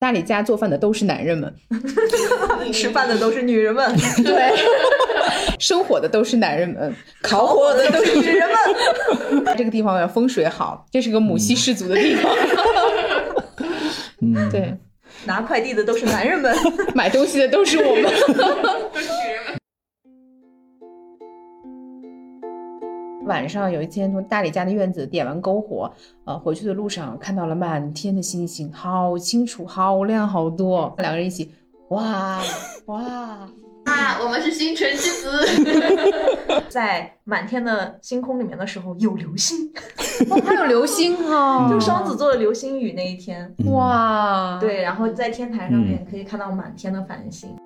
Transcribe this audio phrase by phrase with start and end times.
[0.00, 1.54] 大理家做饭的都是男人们，
[2.72, 4.50] 吃饭的都是女人们， 对，
[5.58, 9.54] 生火的都是男人们，烤火的都是女人们。
[9.58, 12.34] 这个地方风水好，这是个母系氏族的地方。
[14.22, 14.74] 嗯， 对，
[15.26, 16.56] 拿快递的都是男人们，
[16.94, 18.10] 买东西的都是我们。
[23.30, 25.88] 晚上有一天从大理家的院子点完篝火，
[26.24, 30.92] 呃，回去的路上看到了满天的星星，好清楚，好亮，好多。
[30.98, 31.48] 两个人一起，
[31.90, 32.42] 哇
[32.86, 33.00] 哇
[33.86, 34.18] 啊！
[34.20, 35.30] 我们是星辰之子。
[36.68, 39.70] 在满天的星空里面的时候有流星，
[40.28, 47.56] 哦，还有流星哈，就双子座的流星雨那一天，哇，对，然后在天台上面可以看到满天的繁星。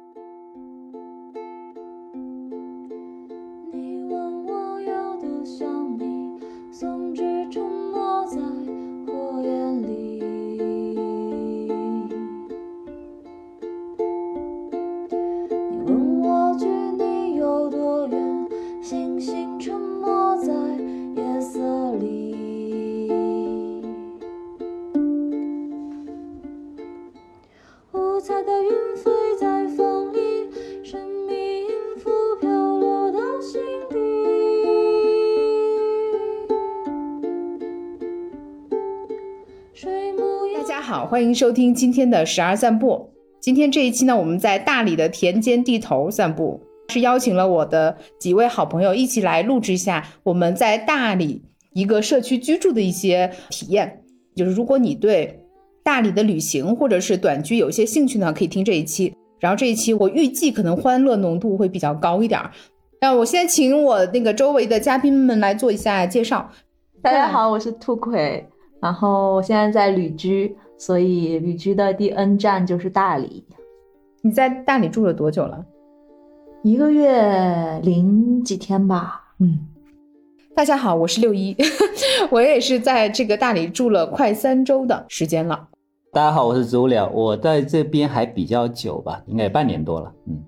[41.25, 43.11] 欢迎收听今天的十二散步。
[43.41, 54.03] 今天这一期呢，我们在大理的田间地头散步，是邀请了我的几位好朋友一起来录制一下我们在大理一个社区居住的一些体验。
[54.37, 55.41] 就是如果你对
[55.83, 59.11] 大理的旅行或者是短居有一些兴趣呢，可以听这一期。
[59.41, 62.39] 然后这一期我预计可能欢乐浓度会比较高一点。
[63.01, 66.51] 那我先请我那个周围的嘉宾们来做一下介绍。
[67.01, 68.47] 大家好，我是兔葵，
[68.83, 70.55] 然后我现在在旅居。
[70.77, 73.45] 所以旅居的第 N 站就是大理。
[74.23, 75.65] 你在大理住了多久了？
[76.63, 79.35] 一个月零几天吧。
[79.39, 79.59] 嗯，
[80.55, 81.57] 大家好，我是六一，
[82.31, 85.69] 我也是在这个大理住了快三周的时间了。
[86.13, 90.13] 大家好，我是植物鸟，我在这边还比较久吧，应该半年多了。
[90.27, 90.43] 嗯，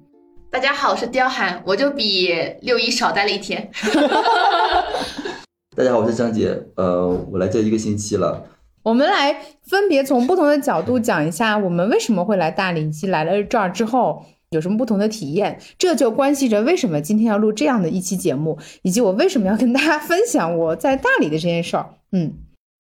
[0.51, 3.71] 大家好，我是刁寒，我就比六一少待了一天。
[5.77, 8.43] 大家好，我是张杰，呃，我来这一个星期了。
[8.87, 15.59] 我们来分别从不同的角度讲一下，我们为什么会来大理，以及来了这儿之后有什么不同的体验。
[15.77, 21.95] 这就关系着为什么今天要录这样的一期节目，以及我为什么要跟大家分享我在大理的这件事儿。
[22.13, 22.35] 嗯，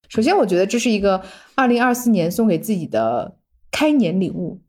[0.08, 1.20] 首先我觉得这是一个
[1.56, 3.34] 二零二四年送给自己的
[3.72, 4.60] 开年礼物，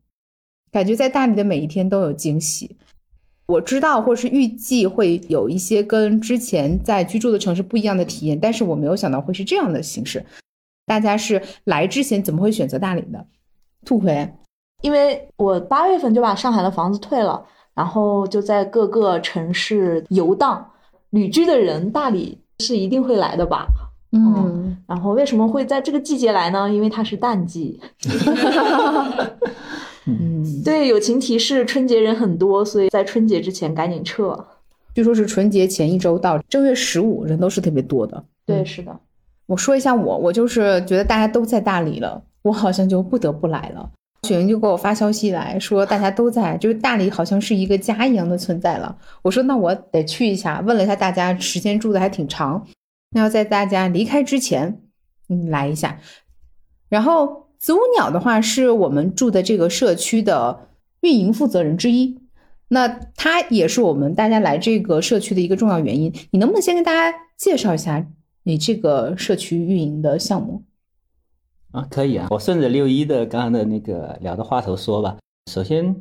[0.72, 2.78] 感觉在大理的每一天都有惊喜。
[3.46, 10.26] 我知道或是预计会有一些跟之前在居住的城市不一样的体验，但是我没有想到会是这样的形式。
[10.88, 13.24] 大家是来之前怎么会选择大理的？
[13.86, 14.28] 兔葵，
[14.82, 20.68] 因为我八月份就把上海的房子退了，然后就在各个城市游荡。
[21.12, 23.68] 旅居的人，大理是一定会来的吧？
[24.12, 24.78] 嗯。
[24.88, 26.70] 然后为什么会在这个季节来呢？
[26.70, 27.80] 因为它是淡季。
[30.06, 34.38] 嗯，对，友情提示：春节人很多，所以在春节之前赶紧撤。
[34.96, 38.24] 据说是春节前一周到正月十五，人都是特别多的。
[38.46, 38.98] 对，是的。
[39.48, 43.90] 我说一下我，我就是觉得大家都在大理了，我好像就不得不来了。
[44.24, 48.98] 雪云就给我发消息来说，大家都在，就是大理好像是一个家一样的存在了。
[49.22, 52.68] 我说那我得去一下，问了一下大家，时间住的还挺长，
[53.12, 54.82] 那要在大家离开之前，
[55.30, 55.98] 嗯，来一下。
[56.90, 60.68] 然后子午鸟的话是我们住的这个社区的
[61.02, 62.20] 运营负责人之一，
[62.70, 66.14] 那他也是我们大家来这个社区的一个重要原因。
[66.32, 68.06] 你能不能先跟大家介绍一下？
[68.48, 70.64] 你这个社区运营的项目
[71.72, 75.18] 啊，可以啊，我顺着六一的刚刚的那个聊的话头说吧。
[75.52, 75.94] 首先，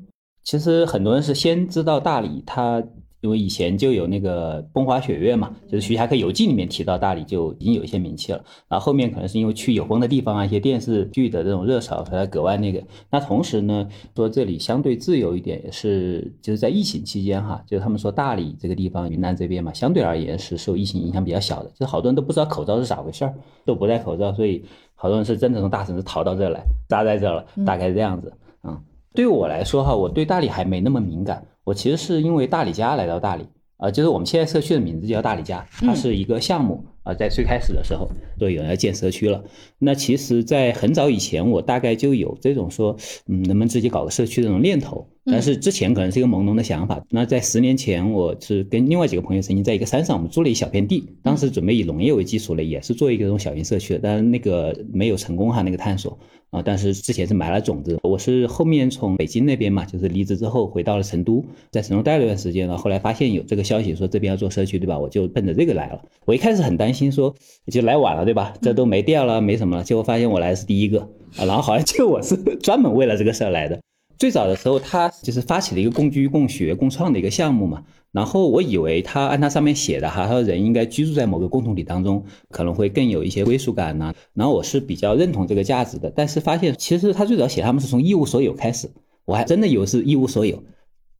[0.44, 2.80] 其实很多人是先知道大理，它。
[3.26, 8.38] 因为以前就有那个《风花雪月》嘛，就是《徐霞客游记》里面提到大理就已经有一些名气了。
[8.68, 12.80] 然后后面可能是因为去有风的地方啊，一些电视剧的这种热潮，才格外那个。
[13.10, 21.70] 那同时呢，说这里相对自由一点，也是就是在疫情期间哈，就是他们说大理这个地方，云南这边嘛，相对而言是受疫情影响比较小的。
[21.70, 23.34] 就是好多人都不知道口罩是咋回事儿，
[23.64, 24.64] 都不戴口罩，所以
[24.94, 28.32] 好多人是真的从大城市逃到这来，扎在这了，大概是这样子。
[28.62, 28.80] 嗯，
[29.12, 31.44] 对于我来说哈，我对大理还没那么敏感。
[31.66, 33.44] 我其实是因为大理家来到大理
[33.78, 39.44] 啊，就是我们现在社区的名字叫大理家，它是一个项目啊，在最开始的时候，说有人要建社区了。
[39.78, 42.96] 那其实，在很早以前，我大概就有这种说，
[43.28, 45.06] 嗯，能不能自己搞个社区这种念头。
[45.28, 47.04] 但是之前可能是一个朦胧的想法。
[47.10, 56.18] 那在十年前，我是跟另外几个朋友曾经在一个山上，我们租了一小片地，当时准备以农业为基础的，也是做一个这种小型社区的，但是那个没有成功哈，那个探索。
[56.50, 57.98] 啊，但是之前是埋了种子。
[58.04, 62.78] 我是后面从北京那边嘛，就是离职之后回到了成都，在成都待了一段时间了。
[62.78, 64.96] 后来发现有这个消息说这边要做社区，对吧？
[64.96, 66.00] 我就奔着这个来了。
[66.24, 67.34] 我一开始很担心说，
[67.70, 68.54] 就来晚了，对吧？
[68.62, 69.84] 这都没电了，没什么了。
[69.84, 71.00] 结果发现我来的是第一个
[71.36, 73.78] 啊，然后好像就我是 专门为了这个事儿来的。
[74.18, 77.84] 最早的时候，他就是发起了一个共居、共学、共创的一个项目嘛。
[78.12, 84.14] 然后我以为他按他上面写的哈，他说人应该居住在某个共同体当中，可能会更有一些归属感呢。
[84.32, 88.88] 然后我是比较认同这个价值的，但是发现其实他最早写他们是从一无所有开始，
[89.26, 90.62] 我还真的以为是一无所有。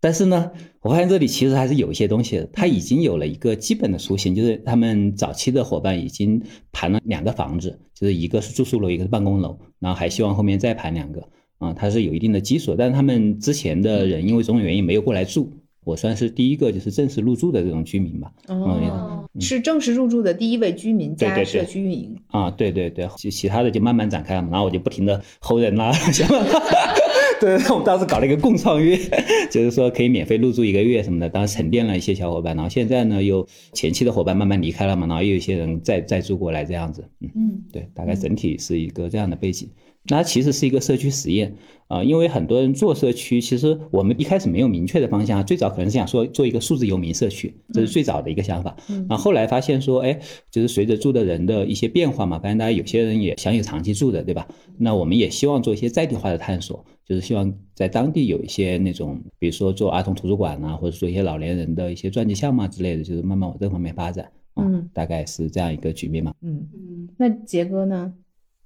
[0.06, 2.48] 但是呢，我发现这里其实还是有一些东西的。
[2.52, 11.28] 他已经有了一个基本的雏形，就是他们早期的伙伴已经盘了两个房子，就是一个是住宿楼，一个是办公楼，然后还希望后面再盘两个。
[11.58, 15.50] 啊，它是有一定的基础，但是他们之前的人因为种种原因没有过来住，
[15.82, 18.30] 我算是第一个就是正式入住的这种居民吧。
[18.46, 22.16] 哦，是正式入住的第一位居民加社区运营。
[22.28, 25.90] 啊，对对对，其其他的就慢慢展开了，然后我就不停的吼人啦，
[27.40, 28.96] 对，我们当时搞了一个共创月，
[29.50, 37.04] 就是说可以免费入住一个月什么的，当时沉淀了一些小伙伴，然后现在呢又前期的伙伴慢慢离开了嘛，然后又有一些人再再住过来这样子。
[37.20, 39.68] 嗯嗯，对，大概整体是一个这样的背景。
[40.08, 41.54] 那其实是一个社区实验
[41.88, 48.76] 啊，因为很多人做社区，其实我们一开始没有明确的方向，最早可能是想说做一个数字游民社区，这是最早的一个想法。
[49.08, 50.18] 然后后来发现说，哎，
[50.50, 54.46] 就是随着住的人的一些变化嘛，发现大家有些人也想有长期住的，对吧？
[54.78, 64.28] 那我们也希望做一些在地化的探索，就是希望在当地有一些那种，比如说做儿童图书馆啊，或者做一些老年人的一些传记项目之类的，就是慢慢往这方面发展。
[64.58, 66.32] 嗯，大概是这样一个局面嘛。
[66.40, 68.12] 嗯嗯，那杰哥呢？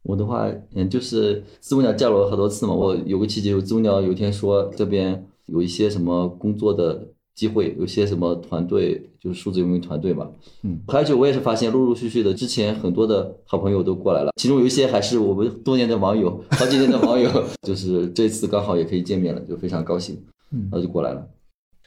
[0.03, 2.73] 我的话，嗯，就是知母鸟叫了我好多次嘛。
[2.73, 10.29] 我有个契机，知母鸟有一天说这边有一些什么工作的机会，有些什么团队，就是数字游民团队嘛。
[10.63, 17.31] 嗯，还有就我也是发现，陆陆续续的，之前很多的好朋友都过来了，其中有一些还是我们多年的网友，好几年的网友，
[17.63, 20.17] 就是这次刚好也可以见面了，就非常高兴，
[20.51, 21.27] 嗯，然后就过来了。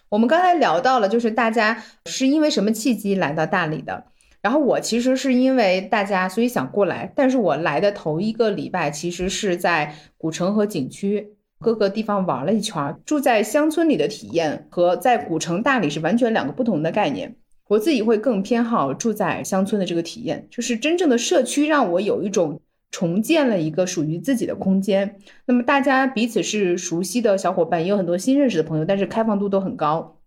[0.09, 4.03] 我们刚才聊到了，就是大家是因为什么契机来到大理的？
[4.43, 7.11] 然后我其实是因为大家，所以想过来。
[7.15, 11.29] 但是我来的头一个礼拜，其实是在古城和景区
[11.59, 12.95] 各个地方玩了一圈。
[13.05, 17.35] 住在乡村里的体验和在古城大理是完全两个不同的概念。
[17.69, 22.59] 我自己会更偏好住在乡村的这个体验，就是真正的社区让我有一种
[22.91, 25.15] 重建了一个属于自己的空间。
[25.45, 30.17] 那么大家彼此是熟悉的小伙伴，也有很多新认识的朋友，但是开放度都很高。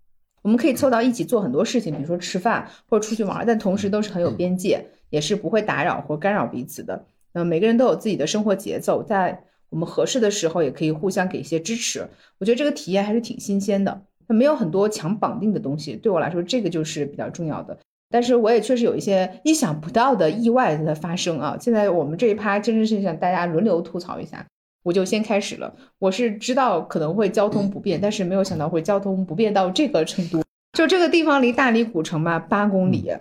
[0.46, 7.04] 我们可以凑到一起做很多事情，比如说吃饭或者出去玩，但同时都是很有边界，也是不会打扰或干扰彼此的。
[7.32, 12.06] 那每个人都有自己的生活节奏，在我们合适的时候也可以互相给一些支持。
[12.38, 14.00] 我觉得这个体验还是挺新鲜的。
[14.28, 17.76] 它没有很多强绑定的东西，对我来说这个就是比较重要的。
[18.08, 21.56] 但是我也确实有一些意想不到的意外的发生啊！
[21.60, 24.46] 现在我们这一趴真的是想大家轮流吐槽一下。
[24.86, 25.74] 我就先开始了。
[25.98, 30.44] 我是知道可能会交通不便，但是没有想到会交通不便到这个程度。
[30.78, 33.12] 就这个地方离大理古城吧，八公里。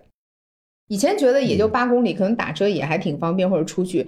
[0.89, 4.07] 以前觉得也就八公里，可能打车也还挺方便，或者出去。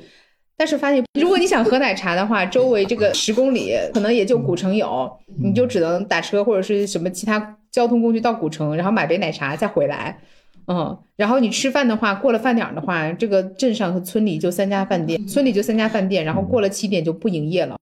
[0.56, 10.19] 但是发现，如果你想喝奶茶的话，周围这个十公里可能也就古城有，你就只能打车或者是什么其他交通工具到古城，然后买杯奶茶再回来。
[10.68, 17.78] 嗯，然后你吃饭的话，过了饭点的话，这个镇上和村里就三家饭店，村里就三家饭店，然后过了七点就不营业了，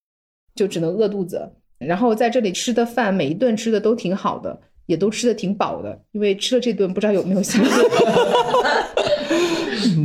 [0.53, 1.51] 就只能饿肚子。
[1.79, 7.71] 然后在这里吃的饭，每一顿吃的都挺好的，也都吃的挺饱的，因为吃了这顿不知道有没有下顿。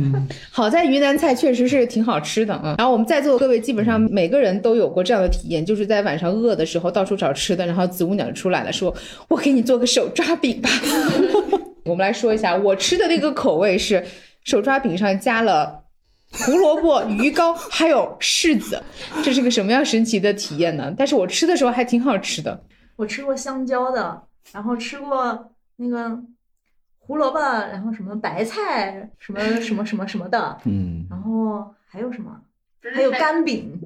[0.53, 2.75] 好在云南菜确实是挺好吃的啊。
[2.77, 8.93] 然后我们在座的各位基本上每个人都有过这样的体验，就是在晚上饿的时候到处找吃的，然后子午鸟就出来了，说
[9.29, 10.69] 我给你做个手抓饼吧。
[11.85, 14.05] 我们来说一下，我吃的那个口味是
[14.43, 15.83] 手抓饼上加了
[16.31, 18.83] 胡萝卜、鱼糕，还有柿子，
[19.23, 20.93] 这是个什么样神奇的体验呢？
[20.97, 22.61] 但是我吃的时候还挺好吃的。
[22.97, 26.19] 我吃过香蕉的，然后吃过那个
[27.11, 32.31] 胡萝卜，然后什么白菜，什么 什么什么什么的，嗯，然后还有什么？
[32.95, 33.77] 还有干饼，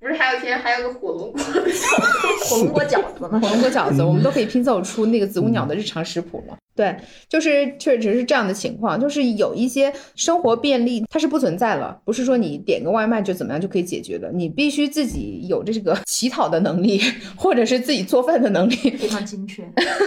[0.00, 1.38] 不是还有天还有个火龙果，
[2.50, 3.38] 火龙果饺子吗？
[3.38, 6.58] 火龙果饺子，我们都可以拼凑出那个子午鸟的日常食谱了。
[6.76, 6.94] 对，
[7.26, 17.00] 就是确实是这样的情况，就是有一些生活便利它是不存在了，不是说你点个外卖就怎么样就可以解决的，你必须自己有这个 乞讨的能力，
[17.34, 19.62] 或者是自己做饭的能力，非常精确。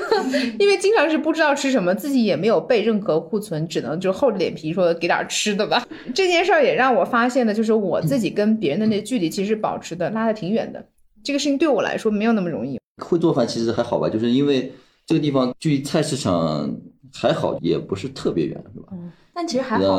[0.59, 5.83] 因为经常是不知道吃什么，自己也没有备任何库存，只能就厚着脸皮说给点吃的吧。
[6.13, 10.85] 这件事儿也让我发现了，就是我自己跟别人的那距离其实保持的拉的挺远的，
[11.23, 12.79] 这个事情对我来说没有那么容易。
[13.03, 14.71] 会做饭其实还好吧，就是因为。
[15.09, 16.71] 这个地方距离菜市场
[17.15, 18.89] 还好，也不是特别远，是吧？
[18.91, 19.97] 嗯，但其实还好。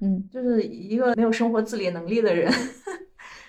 [0.00, 2.52] 嗯，就是一个没有生活自理能力的人，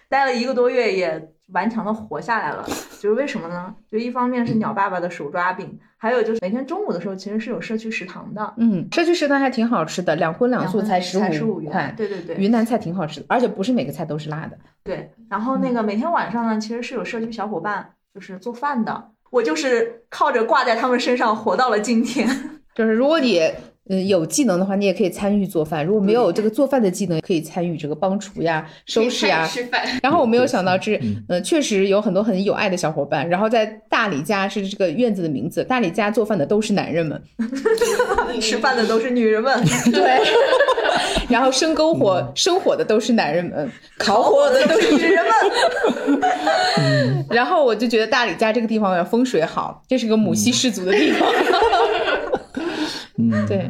[0.08, 2.64] 待了一个多月也顽强的活下来了。
[3.00, 3.74] 就是为什么呢？
[3.90, 8.54] 就一方面是鸟爸爸的手抓饼，还有就是每天中午的时候其实是有社区食堂的。
[8.58, 11.92] 嗯，社区食堂还挺好吃的，两荤两素才十五块。
[11.98, 14.56] 对对对，云南菜挺好吃的，而且不是每个菜都是辣的。
[14.84, 19.10] 对，然后那个每天晚上呢，其实是有社区小伙伴就是做饭的。
[19.32, 22.28] 我就是靠着挂在他们身上活到了今天。
[22.76, 23.42] 就是如果你
[23.90, 29.48] 嗯有技能的话，你也可以参与做饭；如果没有这个做饭的技能，可以参与这个帮厨呀、收拾呀。
[29.48, 29.82] 吃饭。
[30.04, 33.28] 然后我没有想到是，嗯，确实有很多很有爱的小伙伴。
[33.28, 37.22] 然后在大理家是这个院子的名字，大理家做饭的都是男人们，
[38.40, 39.60] 吃饭的都是女人们。
[39.92, 40.22] 对。
[41.30, 46.22] 然后生篝火、生火的都是男人们，烤火的都是女人们。
[47.30, 51.32] 然后我就觉得大理家这个地方风水好，这是个母系氏族的地方。
[53.30, 53.70] 嗯，对，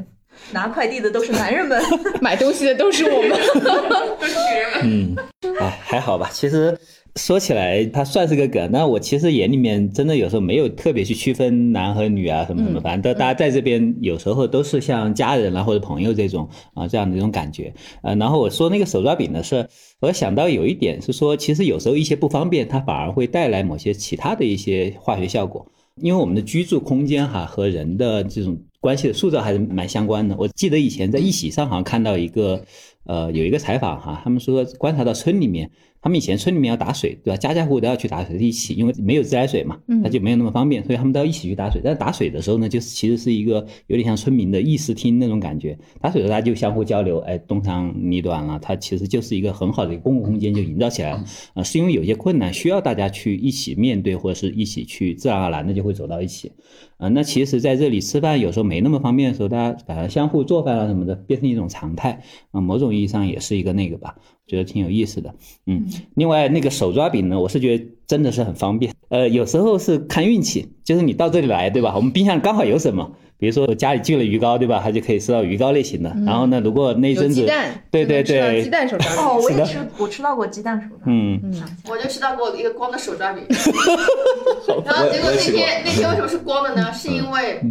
[0.52, 1.82] 拿快递的都是男人们，
[2.22, 3.32] 买东西的都是我们，
[4.20, 5.16] 都是女人们。
[5.18, 6.78] 嗯，哎，还好吧，其实。
[7.18, 8.72] 说起来，它算是个梗。
[8.72, 17.74] 那我其实眼里面真的有时候没有特别去区分男和女啊，什么什么，反正都大家在这边有时候都是像家人啊或者朋友这种啊这样的一种感觉。
[18.02, 19.68] 呃，然后我说那个手抓饼的事，
[20.00, 25.68] 我想到有一点是说，其实有时候一些不方便，它反而会带来某些其他的一些化学效果。
[26.02, 30.36] 因为我们的居住空间哈和人的这种关系的塑造还是蛮相关的。
[30.38, 32.62] 我记得以前在一喜上好像看到一个，
[33.06, 35.72] 呃，有一个采访哈，他们说观察到村里面。
[36.04, 37.38] 他们以前村里面要打水，对吧？
[37.38, 41.80] 家家户户都要去打水，一起，因为没有自来水嘛，那就没有那么方便，所以他们都要一起去打水。
[41.84, 45.78] 但打水的时候呢，就是其实是一个有点像村民的议事厅那种感觉。
[46.02, 51.24] 打水的时候大家就相互交流，哎，东长你短了，它其实就是一个很好的一个公共空间就营造起来了。
[51.54, 56.52] 啊，是因为有些困难需要大家去一起面对，或者是一起去，自然而然的就会走到一起。
[56.98, 62.24] 啊，那其实在这里吃饭有时候没那么方便的时候，大家反而相互做饭啊什么的，变成一种常态。
[62.50, 64.16] 啊，某种意义上也是一个那个吧。
[64.48, 65.34] 觉得挺有意思的，
[65.66, 71.94] 嗯，另外那个手抓饼呢，我是觉得真的是很方便，呃，有时候是看运气，就是你到这里来，对吧？
[71.96, 74.82] 我们冰箱刚好有什么，比如说我家里寄了鱼糕，对吧？
[74.84, 76.14] 它就可以吃到鱼糕类型的。
[76.26, 77.46] 然后呢，如果那阵子，
[77.90, 83.46] 对对对，鸡蛋手抓饼，哦，我也吃，我吃到过鸡蛋手抓饼，嗯，我就吃到过一个光的手抓饼，
[84.84, 86.92] 然后结果那天那天为什么是光的呢？
[86.92, 87.62] 是因为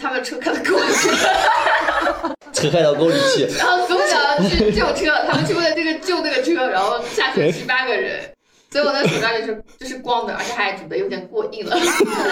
[0.00, 1.08] 他们车开到沟里去，
[2.52, 8.20] 车开到沟里去，然后所有人去救车，他们去为了这个救那个车，然后下去了七八个人，
[8.70, 11.76] 所以我那手抓饼是就是 光的，而且还煮的有点过硬了。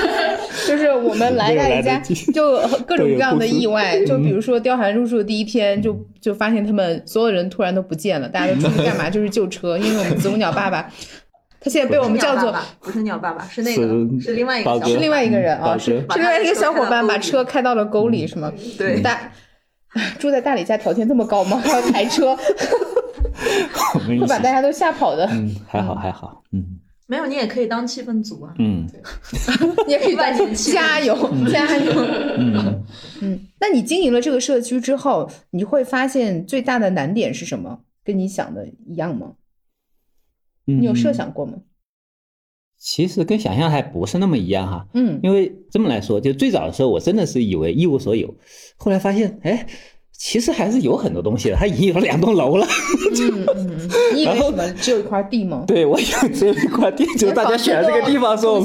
[0.66, 1.98] 就是我们来大家
[2.34, 9.08] 就各种各样的意外，就比如说貂蝉入住的第一天，就就发现他们所有人突然都不见了，大家都出去干嘛？
[9.10, 10.90] 就是救车，因为我们子母鸟爸爸。
[11.60, 13.82] 他现在被我们叫做不是鸟爸爸，是那个
[14.20, 18.50] 是另外一个是另外一个人啊，是是另外一个小伙伴把车开到了沟里，是吗？
[18.78, 19.30] 对，大
[20.18, 21.58] 住在大理家条件这么高吗？
[21.58, 22.34] 还 要抬车，
[24.06, 25.26] 会把大家都吓跑的。
[25.32, 26.64] 嗯，还好还好，嗯，
[27.06, 28.86] 没有你也可以当气氛组啊，嗯，
[29.86, 31.14] 你也可以当加油
[31.52, 31.92] 加油，
[32.38, 32.84] 嗯
[33.20, 33.40] 嗯。
[33.60, 37.80] 那你经营了这个社区之后，你会发现最大的难点是什么？
[38.02, 39.32] 跟你想的一样吗？
[40.78, 41.54] 你有设想过吗？
[42.78, 44.86] 其实跟想象还不是那么一样哈。
[44.94, 48.34] 嗯，因为这么来说，就最早的时候，我真的是以为一无所有，
[48.78, 49.66] 后来发现，哎，
[50.12, 51.56] 其实还是有很多东西的。
[51.56, 52.66] 它已经有了两栋楼了。
[53.20, 53.88] 嗯 嗯。
[54.14, 54.70] 你以为什么？
[54.80, 55.64] 只有一块地吗？
[55.66, 58.64] 对，我以为只有一块地，就是大家选了这个地方说，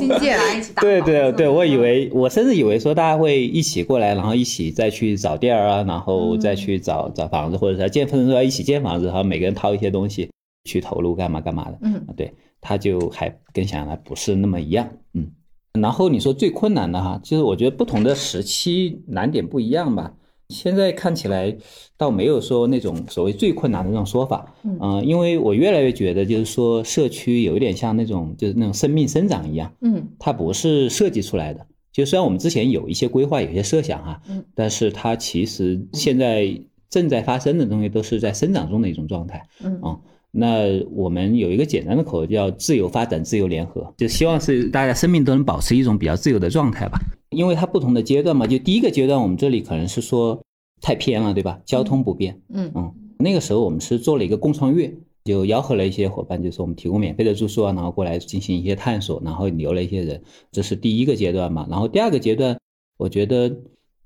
[0.80, 10.30] 对对对，我以为，我甚至以为说大家会一起过来，然后一起再去找店儿啊，然后再去找找房子，或者是建分说要一起建房子，然后每个人掏一些东西。
[10.66, 15.32] 去投入干嘛干嘛的，嗯，对，他就还跟想来不是那么一样，嗯，
[15.80, 20.14] 然后你说最困难的哈，就是我觉得不同的时期难点不一样吧。
[20.50, 21.58] 现在看起来
[21.98, 39.80] 倒没有说那种所谓最困难的那种说法，嗯，因为我越来越觉得就是说社区有一点像那种就是那种生命生长一样，嗯，它不是设计出来的，就虽然我们之前有一些规划、有些设想哈，嗯，但是它其实现在正在发生的东西都是在生长中的一种状态，嗯。
[39.82, 40.00] 啊。
[40.38, 47.00] 那我们有一个简单的口号叫“自由发展，自由联合”，就希望是大家生命都能保持一种比较自由的状态吧。
[47.30, 50.42] 因为它不同的阶段嘛，就第一个阶段我们这里可能是说
[50.82, 51.62] 太偏了，对吧？
[51.66, 61.66] 交通不便，嗯嗯，那个时候我们是做了一个共创月，就吆喝了一些伙伴，就是我们提供免费的住宿啊，然后过来进行一些探索，然后留了一些人，这是第一个阶段嘛。
[61.70, 62.58] 然后第二个阶段，
[62.98, 63.56] 我觉得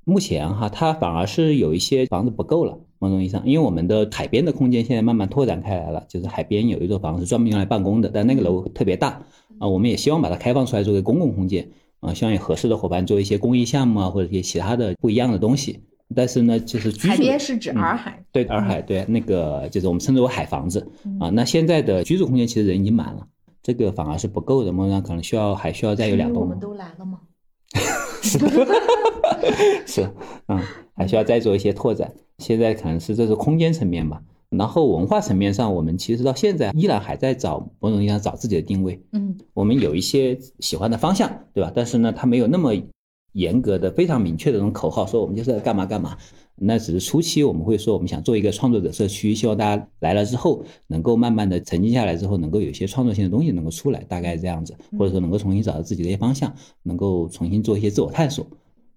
[0.05, 9.21] 目前哈，它反而是有一些房子不够了，某种意义上，因为我们的海边的空间现在慢慢拓展开来了，就是海边有一座房子专门用来办公的，但那个楼特别大
[9.57, 11.67] 啊，我们也希望把它开放出来作为公共空间
[12.01, 15.79] 啊，希望有合适的伙伴做一些公益项目啊，或者一些其他的不一样的东西。
[16.15, 20.87] 但是呢，就是居住海边是指洱海，对洱海，对那个就是我们称之为海房子
[21.19, 21.29] 啊。
[21.29, 23.27] 那现在的居住空间其实人已经满了，
[23.61, 26.41] 这个反而是不够的，某种上可能需要还需要再有两栋。
[26.41, 27.19] 我们都来了吗？
[29.85, 30.09] 是，
[30.47, 30.59] 嗯，
[30.99, 32.13] 还需要再做一些拓展。
[32.37, 39.01] 现在可能是这是空间层面吧，然后文化层面上，我们其实到现在依然还在找某种意义上找自己的定位。
[39.13, 41.71] 嗯，我们有一些喜欢的方向，对吧？
[41.73, 42.73] 但是呢，它没有那么
[43.31, 46.17] 严格的、非常明确的这种口号，说我们就是干嘛干嘛。
[46.61, 56.53] 那只是初期我们会说，我们想做一个创作者社区，希望大家来了之后，能够慢慢的沉浸下来之后，能够有一些创作性的东西能够出来，大概这样子，或者说能够重新找到自己的一些方向，
[56.83, 58.45] 能够重新做一些自我探索，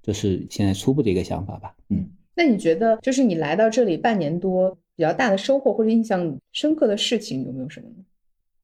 [0.02, 1.74] 这是现在初步的一个想法吧。
[1.88, 8.04] 嗯，那你觉得就是你来到这里半年多，比较大的收获或者印象深刻的事情有没有什么呢？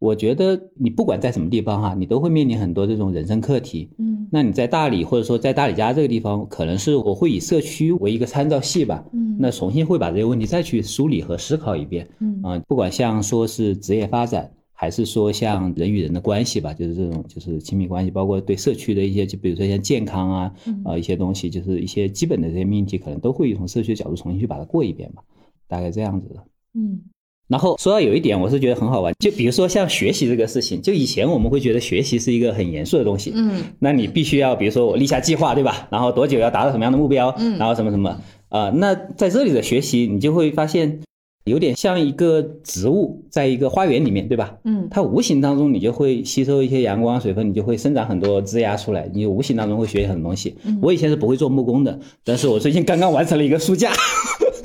[0.01, 3.91] 我觉得你不管在什么地方哈，你都会面临很多这种人生课题。
[3.99, 9.05] 嗯，那你在大理或者说在大理家这个地方，可能是我会以社区为一个参照系吧。
[9.13, 12.09] 嗯那重新会把这些问题再去梳理和思考一遍。
[12.19, 20.55] 嗯啊、不管像说是职业发展，还是说像人与人的关系吧，就是这种就是亲密关系，包括对社区的一些，就比如说像健康啊，
[20.85, 25.23] 啊呃一些东西，就是一些基本的这些命题，可能都会从社区的角度重新去把它过一遍吧，
[25.67, 26.45] 大概这样子的。
[26.75, 27.01] 嗯
[27.49, 35.89] 然后说到有一点，我是觉得很好玩，就比如说像学习这个事情，就以前我们会觉得学习是一个很严肃的东西，嗯那你必须要，比如说我立下计划，对吧？
[35.91, 38.21] 然后多久要达到什么样的目标，嗯然后什么什么，
[38.51, 41.01] 啊、那在这里的学习，你就会发现，
[41.49, 44.57] 有点像一个植物在一个花园里面，对吧？
[44.65, 50.57] 嗯它无形当中你就会吸收一些阳光、水分，你就会生长很多枝芽出来，你无形当中会学很多东西。
[50.65, 53.91] 嗯我以前是不会做木工的，但是我最近刚刚完成了一个书架，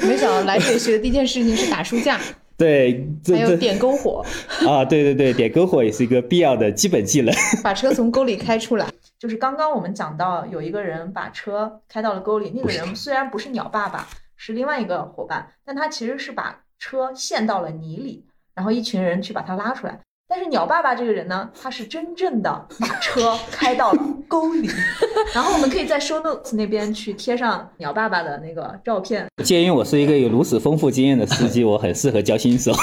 [0.07, 2.19] 没想到来这里学的第一件事情是打书架，
[2.57, 4.23] 对，还有点篝火，
[4.67, 7.33] 啊，对对对，点篝火也是一个必要的基本技能。
[7.63, 8.87] 把车从沟里开出来。
[9.19, 19.97] 就是刚刚我们讲到有一个人把车开到了沟里，那个人虽然不是鸟爸爸，是另外一个伙伴，但他其实是把车陷到了泥里，然后一群人去把它拉出来。
[20.27, 24.69] 但是鸟爸爸这个人呢，他是真正的把车开到了 沟里，
[25.33, 29.25] 然后我们可以在 show notes 那边去贴上鸟爸爸的那个照片。
[29.45, 32.73] 鉴于我是一个有如此丰富经验的司机，我很适合教新手，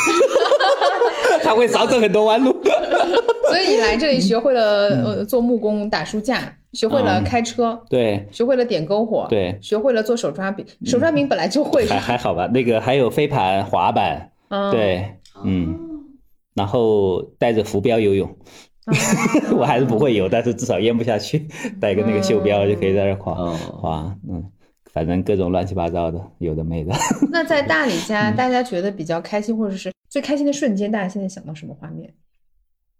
[1.44, 2.56] 他会少走很多弯路。
[3.50, 10.64] 所以你来这里学会了呃做木工、打书架，学会了嗯开车，对，学会了点篝火，对学会了做手抓饼。
[10.84, 12.46] 手抓饼本来就会，还还好吧。
[12.46, 15.76] 那个还有飞盘、滑板，嗯，对，嗯，
[16.54, 18.36] 然后带着浮标游泳，
[19.56, 21.48] 我还是不会游，但是至少淹不下去，
[21.80, 24.44] 带个那个袖标就可以在那儿滑嗯，
[24.92, 26.94] 反正各种乱七八糟的，有的没的。
[27.32, 32.14] 那在大理嗯家，大家觉得比较开心，或者是最开心的瞬间，大家现在想到什么画面？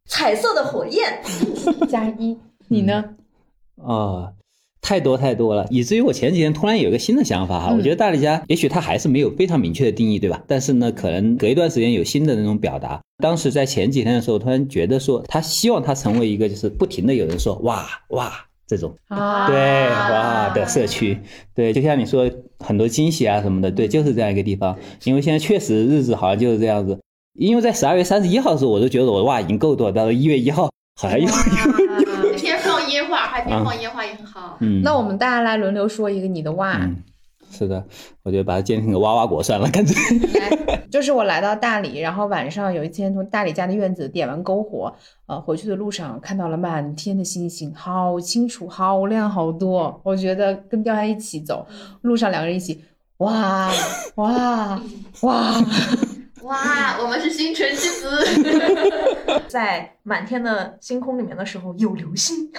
[0.06, 1.20] 彩色的火焰，
[1.88, 3.04] 加一，你呢？
[3.82, 4.32] 哦，
[4.82, 10.42] 太多太多了，以至于我前几天突然有一个新的想法哈，嗯我觉得大理家也许他还是没有非常明确的定义，对吧？
[10.46, 13.00] 但是呢，可能隔一段时间有新的那种表达。
[13.22, 18.32] 当时在前几天的时候，突然觉得说，他希望他成为一个就是不停的有人说哇哇
[18.66, 19.56] 这种啊，对
[19.90, 21.18] 哇的社区，
[21.54, 24.78] 对，就像你说很多惊喜啊什么的，对，就是这样一个地方。
[25.04, 26.98] 因为现在确实日子好像就是这样子，
[27.38, 30.70] 因为在十二月三十一号的时候，我都觉得我哇已经够多，到了一月一号
[31.02, 31.26] 好像又
[32.22, 34.58] 那天放烟花，海边放烟花也很好。
[34.60, 36.76] 嗯，那我们大家来轮流说一个你的哇。
[36.80, 36.96] 嗯，
[37.50, 37.82] 是的，
[38.22, 39.96] 我觉得把它建成个哇哇果算了，干脆。
[40.38, 44.94] 来， 就是我来到大理，然后晚上有一天从大理家的院子点完篝火，
[45.26, 50.00] 呃，回去的路上看到了满天的星星，好清楚，好亮，好多。
[50.04, 51.66] 我觉得跟雕山一起走，
[52.02, 52.84] 路上两个人一起，
[53.18, 53.70] 哇
[54.16, 54.80] 哇哇，
[55.22, 55.64] 哇，
[56.42, 58.10] 我们是星辰之子。
[59.48, 62.50] 在满天的星空里面的时候有流星，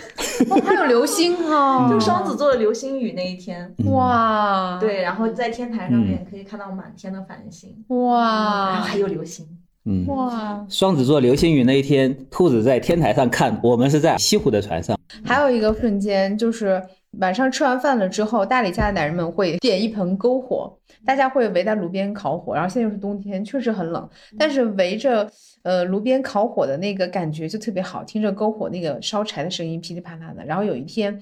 [0.49, 3.73] 哇还有流星哦、 就双子座的流星雨那一天。
[3.77, 9.47] 嗯哇，对，然后在天台上面可以看到满天的繁星，然后哇还有流星。
[9.85, 14.97] 嗯，哇，双子座流星雨那一天，兔子在天台上看，我们是在西湖的船上。
[15.25, 16.81] 还有一个瞬间就是
[17.19, 22.55] 晚上吃完饭了之后，大理家的男人们会点一盆篝火，大家会围在炉边烤火。
[22.55, 25.29] 然后现在又是冬天，确实很冷，但是围着
[25.63, 30.45] 呃炉边烤火的那个感觉就特别好，听着篝火那个烧柴的声音噼里啪啦的。
[30.45, 31.21] 然后有一天，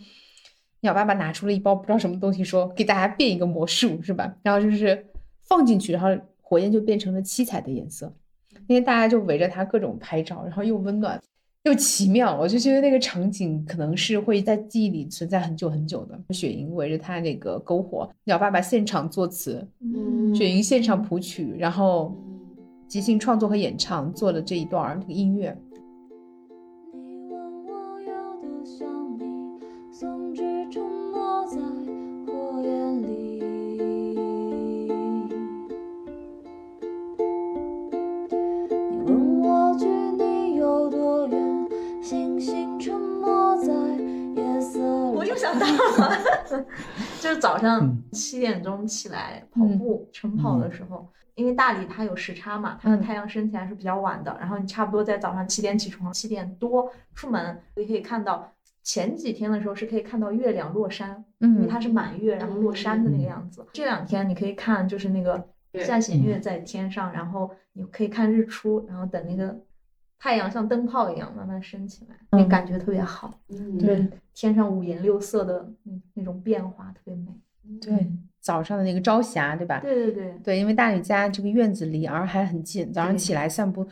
[0.81, 4.31] 鸟爸爸拿出了一包不知道什么东西，说给大家变一个魔术，是吧？
[4.43, 5.07] 然后就是
[5.43, 6.09] 放进去，然后
[6.41, 8.13] 火焰就变成了七彩的颜色。
[8.67, 11.19] 那天大家就围着它各种拍照，然后又温暖
[11.63, 16.17] 又奇妙，我就觉得那个场景可能是会在记忆里存在很久很久的。
[16.33, 22.15] 雪莹围着他那个篝火，鸟爸爸现场作词，嗯，雪莹现场谱曲，然后
[22.87, 25.55] 即兴创作和演唱做了这一段这个音乐。
[47.19, 58.51] 就是早上七点钟起来跑步、晨跑的时候，因为大理它有时差嘛，它的太阳升起来是比较晚的，然后你差不多在早上七点起床，七点多出门，你可以看到
[58.83, 61.67] 前几天的时候是可以看到月亮落山，因为嗯。
[61.67, 63.65] 它是满月，然后落山的那个样子。
[63.73, 65.47] 这两天你可以看，就是那个
[65.85, 69.55] 下弦月在天上，然后你可以看日出，然后等那个
[70.19, 73.33] 太阳像灯泡一样慢慢升起来，那感觉特别好。
[73.49, 74.05] 嗯对
[74.35, 77.27] 天上五颜六色的那那种变化，特别美。
[77.81, 79.79] 对，早上的那个朝霞，对吧？
[79.79, 83.87] 对对对，对，因为大理家这个院子离洱海很近，早上起来散步，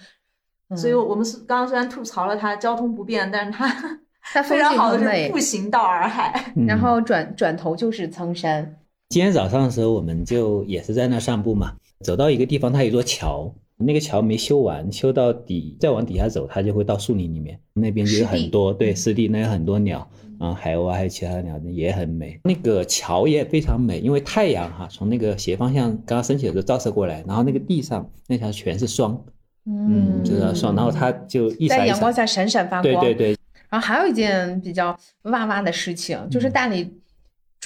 [0.69, 3.67] 嗯所以我们是刚刚虽然吐槽了它交通不便，但是它
[4.33, 6.33] 它 风景非常好的很美是步行到洱海。
[6.55, 8.77] 嗯然后转转头就是苍山。
[9.09, 20.07] 今天早上的时候，我们就也是在那散步嘛，走到一个地方，它有一座桥，那个桥没修完，修到底再往底下走，它就会到树林里面，那边就有很多对湿地，那有很多鸟
[20.39, 22.39] 啊，海鸥啊，还有其他的鸟也很美。
[22.43, 29.23] 那个桥也非常美，因为太阳哈、从那个斜方向刚刚升起的时候照射过来，然后那个地上那条全是霜，
[29.65, 32.83] 嗯，就是霜，然后它就一闪一在阳光，下闪闪发光。
[32.83, 33.37] 对对对，
[33.69, 36.91] 然后还有一件比较哇哇的事情，嗯就是大理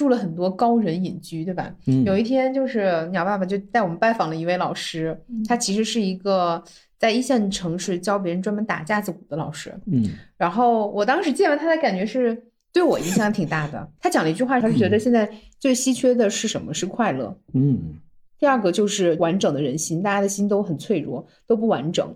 [0.02, 1.72] 住了很多高人隐居，对吧？
[1.86, 6.60] 嗯有一天，就是鸟爸爸就带我们拜访了一位老师，他其实是一个
[6.98, 9.72] 在一线城市教别人专门打架子鼓的老师。
[9.86, 12.36] 嗯然后我当时见完他的感觉是
[12.72, 13.88] 对我影响挺大的。
[14.00, 16.74] 他讲了一句话，他是觉得现在最稀缺的是什么？
[16.74, 17.32] 是快乐。
[17.54, 18.00] 嗯
[18.40, 22.12] 第二个就是完整的人心，大家的心都很脆弱，都不完整。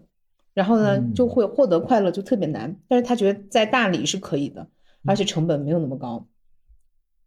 [0.55, 2.75] 然后呢，嗯就会获得快乐就特别难。
[2.89, 4.67] 但是他觉得在大理是可以的，
[5.05, 6.27] 而且成本没有那么高。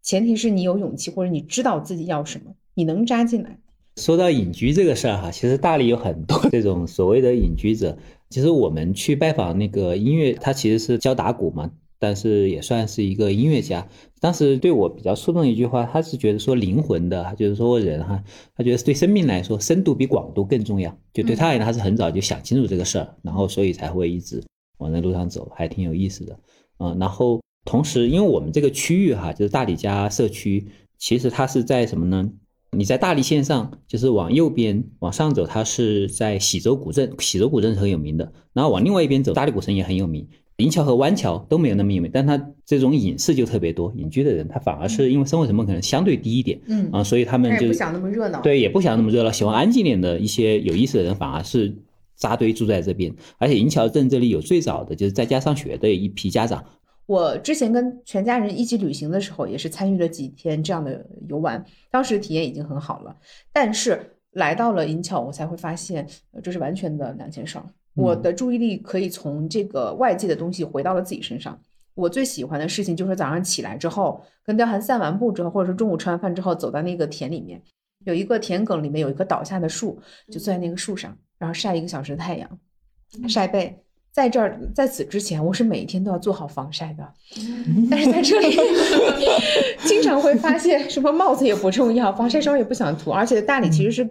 [0.01, 3.59] 前提是你有勇气，或者你知道自己要什么，你能扎进来。
[3.97, 7.97] 说到隐居这个事儿哈，其实大理有很多这种所谓的隐居者。
[8.29, 13.87] 其实我们去拜访那个音乐，他其实是教打鼓嘛，但是也算是一个音乐家。
[14.21, 18.23] 当时对我比较触动一句话，他是觉得说灵魂的，就是说人哈，
[18.55, 20.97] 他觉得对生命来说，深度比广度更重要。
[21.11, 24.41] 就对他而言，他是很早就想清楚这个事儿，然后所以才会一直
[24.77, 26.39] 往那路上走，还挺有意思的。
[26.77, 30.67] 嗯，然后同时，因为我们这个区域哈，就是大理家社区，
[30.97, 32.29] 其实它是在什么呢？
[32.71, 38.31] 你在大理线上，就是往右边往上走，它是在喜洲古镇，喜洲古镇是很有名的。
[38.53, 40.27] 然后往另外一边走，大理古城也很有名。
[40.57, 48.41] 银桥和湾桥都没有那么有名，但它这种隐士就特别多，隐居的人他反而是因为生活成本可能相对低一点嗯啊，所以他们就不想那么热闹。
[48.41, 51.73] 对，也不想那么热闹，喜欢安静点的一些有意思的人，反而是
[52.17, 53.15] 扎堆住在这边。
[53.37, 56.63] 而且银桥镇这里有最早的就是在家上学的一批家长，
[57.09, 63.17] 我之前跟全家人一起旅行的时候，也是参与了几天这样的游玩，当时体验已经很好了。
[63.51, 67.65] 但是来到了银桥，我才会发现，呃这是完全的两件事儿。
[67.95, 71.59] 我的注意力可以从这个外界的东西回到了自己身上。
[71.95, 77.59] 我最喜欢的事情就是早上起来之后，跟貂蝉散完步之后，或者说中午吃完饭之后，走到那个田里面，
[78.05, 82.59] 有一个田埂里面有一棵倒下的树，就坐在那个树上，然后晒一个小时的太阳，
[83.27, 83.83] 晒背。
[84.19, 87.09] 在这儿，在此之前，我是每一天都要做好防晒的，
[87.89, 88.53] 但是在这里，
[89.85, 94.09] 经常会发现什么帽子也不重要，防晒霜也不想涂，而且大理其实是、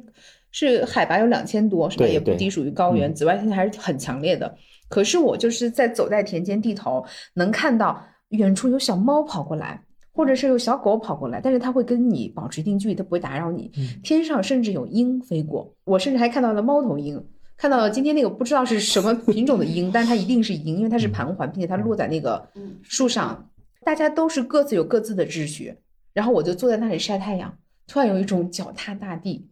[0.51, 2.07] 是海拔有两千多，是吧？
[2.07, 4.57] 也不低，属于高原，紫外线还是很强烈的。
[4.89, 9.83] 可是我就是在走在田间地头，能看到远处有小猫跑过来，
[10.15, 13.71] 或者是有小狗跑过来，但是它会跟你保持一定距离，它不会打扰你。
[14.03, 17.23] 天上甚至有鹰飞过，我甚至还看到了猫头鹰。
[17.59, 22.49] 看到了今天那个不知道是什么品种的鹰，但是它一定是鹰，因为它是盘桓，并且它落在那个
[22.83, 23.51] 树上。
[23.85, 25.75] 大家都是各自有各自的秩序，
[26.13, 29.49] 然后我就坐在那里晒太阳，突然有一种脚踏大地，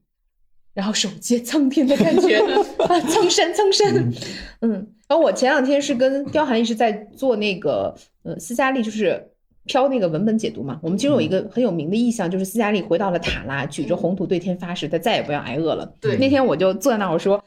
[0.75, 2.37] 然后手接苍天的感觉
[2.87, 3.01] 啊！
[3.09, 4.12] 苍山，苍山，
[4.61, 4.73] 嗯。
[5.09, 9.27] 然后我前两天是跟刁涵一直在做那个呃斯嘉丽，就是
[9.64, 10.79] 飘那个文本解读嘛。
[10.83, 15.90] 我们其中有一个很有名的意象，就是斯嘉丽回到了塔拉，举着红土对天发誓，她再也不要挨饿了。
[16.01, 17.42] 对那天我就坐在那儿，我说。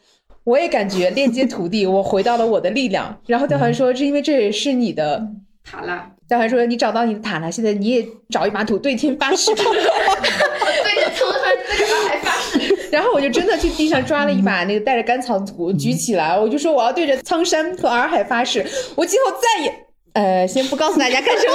[0.49, 3.15] 我也感觉链接土地，我回到了我的力量。
[3.27, 5.23] 然后戴涵说：“是因为这也是你的
[5.63, 9.53] 塔拉，戴涵说你找到你的塔拉，现在你也找一把土对天发誓。
[9.53, 12.89] 对着苍山对着洱海发誓。
[12.91, 19.88] 然后我就真的去地上抓了一把那个带着干草的土举起来，我就说我要对着苍山和洱海发誓，我今后再也。
[20.13, 21.53] 呃，先不告诉大家干什么。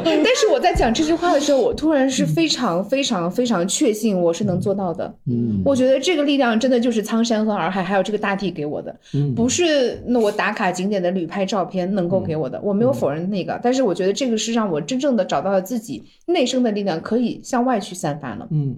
[0.04, 5.12] 但是我在讲这句话的时候，我突然是非常非常非常确信我是能做到的。
[5.26, 12.60] 嗯我觉得这个力量真的就是苍山和洱海，还有这个大地给我的，嗯不是那我打卡景点的旅拍照片能够给我的。
[12.62, 18.46] 我没有否认那个，但是我觉得这个是让我真正的找到了自己内生的力量，可以向外去散发了。
[18.50, 18.76] 嗯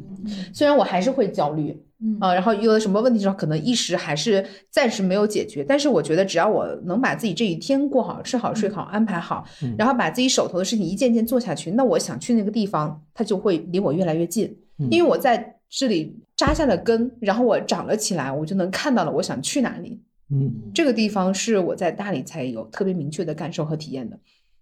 [0.53, 2.17] 虽然我还是会焦虑，嗯。
[2.21, 9.75] 啊，然后遇到什么问题的时候，可能一时还是暂时没有解决，但是我觉得只要我能把自己这一天过好，吃好睡好，安排好，嗯。
[9.79, 14.89] 然后把自己手头的事情一件件做下去，那我想去那个地方，它就会离我越来越近，嗯。
[14.91, 20.01] 因为我在这里扎下了根，然后我长了起来，我就能看到了我想去哪里。
[20.31, 20.53] 嗯。
[20.75, 24.19] 这个地方是我在大理才有特别明确的感受和体验的。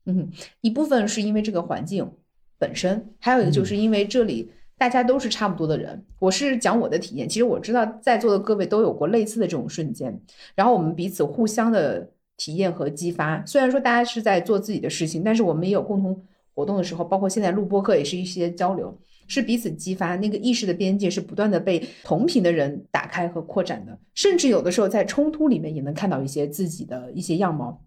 [0.07, 0.31] 嗯，
[0.63, 2.11] 一部分是因为这个环境
[2.59, 4.51] 本身，还有一个就是因为这里
[4.81, 6.03] 大家都是差不多的人。
[6.19, 10.19] 我是讲我的体验，其实我知道在座的各位都有过类似的这种瞬间，
[10.55, 13.45] 然后我们彼此互相的体验和激发。
[13.45, 18.99] 虽然说大家是在做自己的事情，但是我们也有共同活动的时候，包括现在录播课也是一些交流。
[19.29, 27.85] 是彼此激发，那个意识的边界是不断的被同频的人打开和扩展的，甚至有的时候在冲突里面也能看到一些自己的一些样貌。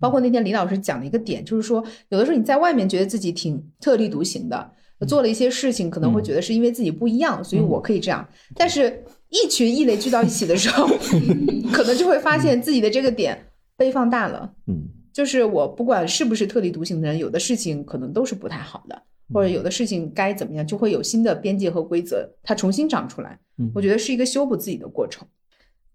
[0.00, 4.72] 包括那天李老师讲的一个点，就是说，有的时候你在外面觉得自己挺特立独行的，
[5.06, 8.26] 做了一些事情，可能会觉得是因为自己不一样，所以我可以这样。
[8.54, 10.86] 但是，一群异类聚到一起的时候，
[11.72, 14.52] 可能就会发现自己的这个点被放大了。
[14.66, 19.02] 嗯就是我不管是不是特立独行的人，有的事情可能都是不太好的，
[19.34, 23.38] 或者有的事情该怎么样，就会有新的边界和规则，它重新长出来。
[23.58, 25.26] 嗯我觉得是一个修补自己的过程。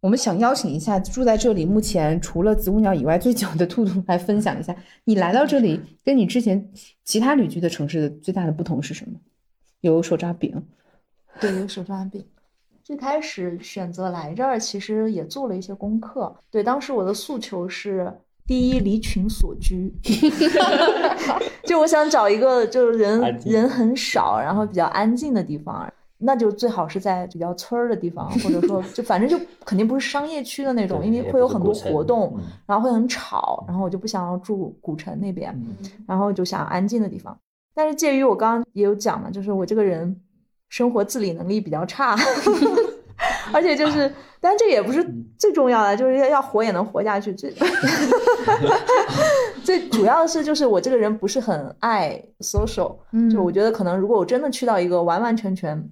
[0.06, 6.70] 我们想邀请一下住在这里目前除了子午鸟以外最久的兔兔来分享一下，你来到这里跟你之前
[7.04, 9.20] 其他旅居的城市的最大的不同是什么？
[9.82, 10.64] 有手抓饼，
[11.40, 12.24] 对，有手抓饼。
[12.84, 16.36] 最开始选择来这儿，其实也做了一些功课。
[16.52, 18.14] 对，当时我的诉求是：
[18.46, 19.92] 第一，离群所居，
[21.66, 25.92] 就我想找一个就是人人很少，然后比较安静的地方。
[26.18, 35.52] 那就最好是在比较村儿的地方，或者说 就反正就肯定不是商业区的那种，因为会有很多活动，嗯然后会很吵，然后我就不想要住古城那边。
[35.54, 35.76] 嗯
[36.08, 37.38] 然后就想安静的地方。
[37.74, 40.16] 但是介于我刚刚也有讲嘛，就是我这个人
[40.70, 42.16] 生活自理能力比较差，
[43.52, 45.06] 而且就 是，但这也不是
[45.38, 47.34] 最重要的，就是要要活也能活下去。
[47.34, 47.54] 最
[49.64, 55.90] 最主要的是，就是我这个人不是很爱 social，嗯就我觉得可能如果我真的去到一个完完全全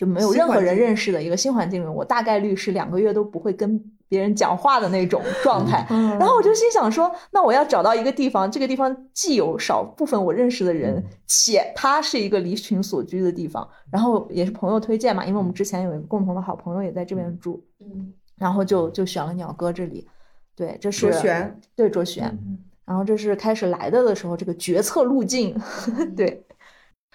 [0.00, 5.86] 就没有任何人认识的一个新环境里，我大概率是两个月都不会跟别人讲话的那种状态。
[5.90, 20.08] 嗯然后我就心想说，那我要找到一个地方，这个地方既有少部分我认识的人，且它是一个离群所居的地方，然后也是朋友推荐嘛，因为我们之前有一个共同的好朋友也在这边住，嗯，然后就就选了鸟哥这里。
[20.56, 25.54] 对，这是卓璇，对卓璇，嗯然后这是开始来的的时候这个决策路径，
[26.16, 26.42] 对。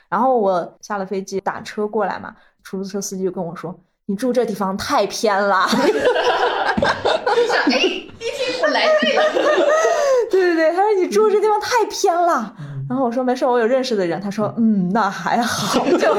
[0.10, 5.68] 然后我下了飞机打车过来嘛，出租车司机就跟我说：“你住这地方太偏了。
[7.36, 9.24] ”就想哎，一听我来对了，
[10.32, 12.56] 对对对，他说你住这地方太偏了。
[12.88, 14.22] 然后我说没事，我有认识的人。
[14.22, 16.16] 他说嗯，那还好，就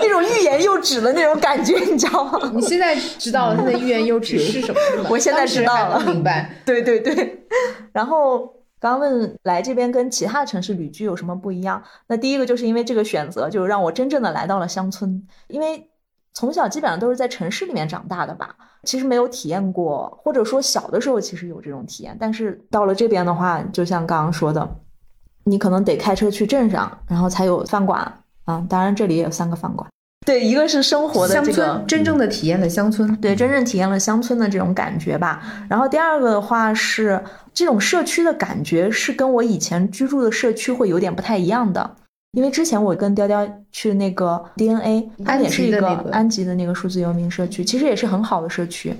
[0.00, 2.50] 那种欲言又止的那种感觉，你知道吗？
[2.54, 4.78] 你现在知道了他的欲言又止是什么？
[5.10, 6.62] 我现在知道了明白。
[6.64, 7.44] 对对对。
[7.92, 8.48] 然后
[8.80, 11.82] 刚问来这边跟其他城市旅居有什么不一样？
[12.06, 15.90] 那第一个就是因为这个选择，就让我真正的来到了乡村，因为
[16.34, 24.68] 从小基本上都是在城市里面长大的吧，其实没有体验过，或者说小的时候其实有这种体验，但是到了这边的话，就像刚刚说的，
[25.44, 28.00] 你可能得开车去镇上，然后才有饭馆
[28.44, 29.88] 啊，当然这里也有三个饭馆。
[30.26, 35.40] 对，一个是生活的乡这个村真正的体验了乡村，对，真正体验了乡村的这种感觉吧。
[35.70, 37.22] 然后第二个的话是，
[37.54, 41.88] 这种社区的感觉是跟我以前居住的社区会有点不太一样的。
[42.32, 48.94] 因为之前我跟雕雕去那个 DNA，它也是一个安吉的那个安吉的那个数字游民社区，其实也是很好的社区，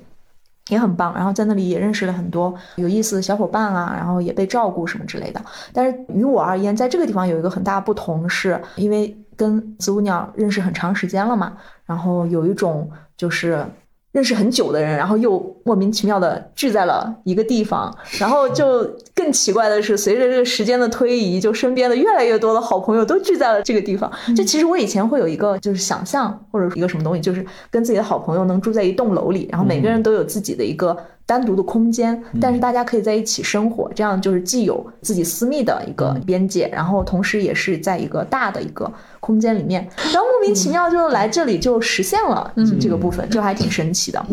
[0.68, 1.12] 也很棒。
[1.14, 5.42] 然后在那里也认识了很多有意思的小伙伴啊，然后也被照顾什么之类的。
[5.72, 13.64] 但是于我而言，在这个地方有一个很大不同是，因为跟子午鸟认识很长时间了嘛，然后有一种就是
[14.12, 18.82] 认识很久的人，然后又莫名其妙的聚在了一个地方，然后就
[19.14, 24.10] 更奇怪的是，随着这个时间的推移，就身边的越来越多的好朋友都聚在了这个地方。
[24.34, 44.24] 就其实我以前会有一个就是想象或者一个什么东西，就是跟自己的好朋友能住在一栋楼里，然后每个人都有自己的一个单独的空间，但是大家可以在一起生活，这样就是既有自己私密的一个边界，然后同时也是在一个大的一个空间里面，然后莫名其妙就来这里就实现了这个部分，就还挺神奇的。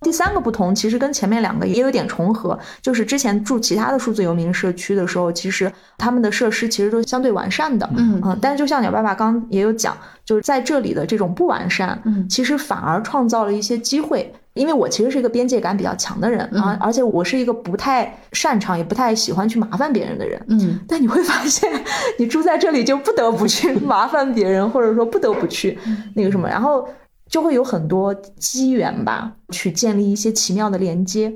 [0.00, 12.28] 第三个不同，其实跟前面两个也有点重合，就是之前住其他的数字游民社区的时候，其实他们的设施其实都相对完善的，嗯但是就像鸟爸爸刚也有讲，就是在这里的这种不完善，嗯。
[12.28, 14.32] 其实反而创造了一些机会。
[14.54, 20.78] 因为我其实是一个边界感比较强的人啊，而且我是一个不太擅长也不太喜欢去麻烦别人的人，嗯。
[20.86, 21.70] 但你会发现，
[22.18, 25.78] 你住在这里就不得不去麻烦别人，或者说不得不去
[26.14, 26.86] 那个什么，然后
[27.28, 31.32] 就会有很多机缘吧，去建立一些奇妙的连接。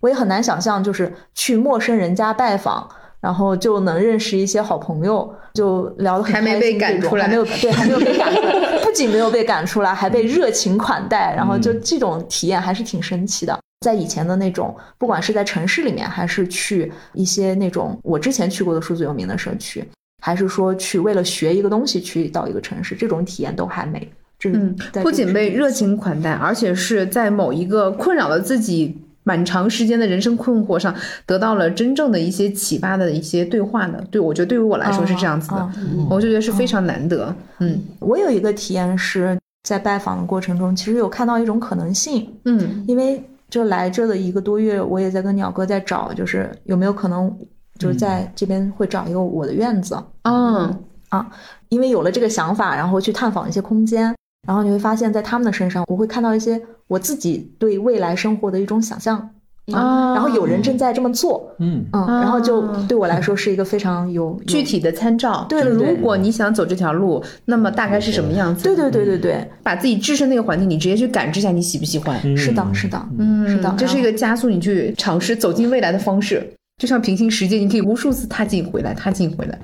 [0.00, 2.88] 我也很难想象，就是去陌生人家拜访，
[3.20, 13.58] 然后就能认识一些好朋友，就聊得很还没开心被赶出来还没有对，还没有被赶出来，不仅没有被赶出来，还被热情款待，然后就这种体验还是挺神奇的。
[13.84, 19.84] 在以前的那种，不管是在城市里面，还是去一些那种我之前去过的数字游民的社区，
[20.20, 24.10] 还是说去为了学一个东西去到一个城市，这种体验都还没。
[24.36, 30.94] 这嗯，不仅被热情款待，而且是在某一个困扰了自己蛮长时间的人生困惑上，
[31.26, 34.02] 得到了真正的一些启发的一些对话的。
[34.10, 35.70] 对，我觉得对于我来说是这样子的，哦
[36.10, 37.34] 我就觉得是非常难得。
[37.58, 37.78] 嗯。
[38.00, 42.84] 我有一个体验是在拜访的过程中，其实有看到一种可能性，嗯。
[42.86, 47.34] 因为就来这的一个多月，我也在跟鸟哥在找，就是有没有可能
[47.78, 50.74] 就是在这边会找一个我的院子，嗯
[51.10, 51.26] 啊
[51.70, 54.14] 因为有了这个想法，然后去探访一些空间，
[54.48, 59.30] 然后你会发现在他们的身上，我会看到一些我自己对未来生活的一种想象。
[59.74, 68.64] 啊，然后有人正在这么做，嗯嗯，然后就对我来说是一个非常有有具体的参照，对对对如果你想走这条路，那么大概是什么样子？
[68.64, 72.18] 对对对对对，把自己置身那个环境，你直接去感知一下你喜不喜欢。
[72.34, 76.50] 是的，是的，嗯，是的这是一个加速你去尝试走进未来的方式。
[76.78, 79.58] 就像平行世界，你可以无数次踏进回来，踏进回来。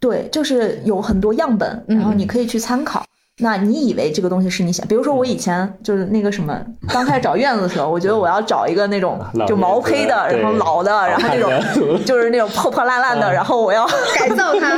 [0.00, 3.04] 对，就是有很多样本，嗯然后你可以去参考。
[3.42, 6.56] 那你以为这个东西是你想，比如说我以前就是那个什么，
[6.88, 13.84] 刚开始找院子的时候，我觉得我要找一个那种就毛坯的，然后老的，然后那种就是那种破破烂烂的，然后我要
[14.16, 14.74] 改造它。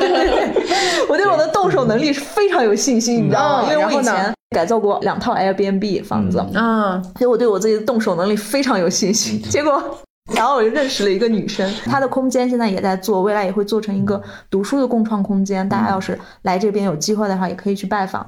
[1.09, 3.69] 我对我的动手能力是非常有信心，你知道吗？
[3.69, 9.43] 嗯因为我以前改造过两套 Airbnb 房子，啊，所以我对我自己的动手能力非常有信心。
[9.43, 9.83] 结果，
[10.35, 15.69] 然后我就认识了一个女生，她的空间现在也在做，未来也会做成一个读书的共创空间。
[15.69, 18.25] 大家要是来这边有机会的话，也可以去拜访。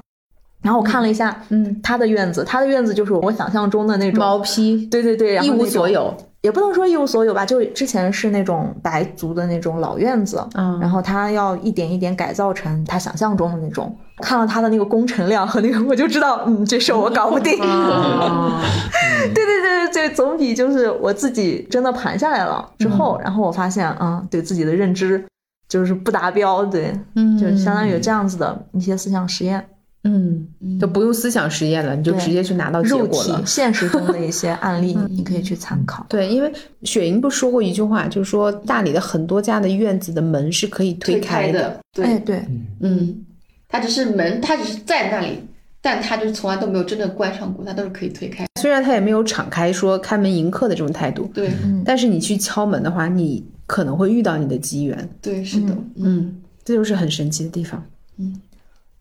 [0.61, 6.13] 然后我看了一下，嗯，他的院子，他的院子就是我想象中的那种毛坯，对对对，然后一无所有。
[6.41, 13.93] 也不能说一无所有吧，就之前是那种白族的那种老院子，嗯然后他要一点一点改造成他想象中的那种。
[14.21, 17.61] 看了他的那个工程量和那个，我就知道，嗯，这事儿我搞不定。
[17.61, 18.61] 啊，
[19.35, 25.21] 对对对对对，总比就是我自己真的盘下来了之后，然后我发现，嗯，对自己的认知
[25.67, 29.65] 就是不达标，对，嗯就相当于有这样子的一些思想实验，
[30.03, 30.47] 嗯，
[30.79, 33.43] 就不用思想实验了，你就直接去拿到结果了。
[33.45, 36.05] 现实中的一些案例， 你可以去参考。
[36.07, 36.51] 对，因为
[36.83, 42.45] 雪莹不是说过一句话，就是说大理的很多家的院子的门是可以推开的。，哎，对，对，
[42.79, 43.25] 嗯，
[43.67, 45.43] 它只是门，它只是在那里，
[45.81, 48.45] 但它就是从来都没有真的关上过，它都是可以推开。
[48.59, 51.51] 虽然他也没有敞开说开门迎客的这种态度，对
[51.85, 55.09] 但是你去敲门的话，你可能会遇到你的机缘。
[55.21, 57.83] 对，是的，嗯，这就是很神奇的地方。
[58.17, 58.39] 嗯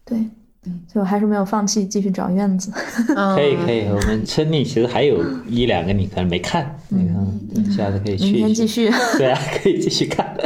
[0.04, 0.24] 对，
[0.92, 2.72] 所以我还是没有放弃，继续找院子。
[3.16, 8.54] 嗯 可以可以，我们村里其实还有一两个你可能没看，你看下次可以去明天。
[8.54, 8.90] 继续。
[9.16, 10.36] 对啊，可以继续看，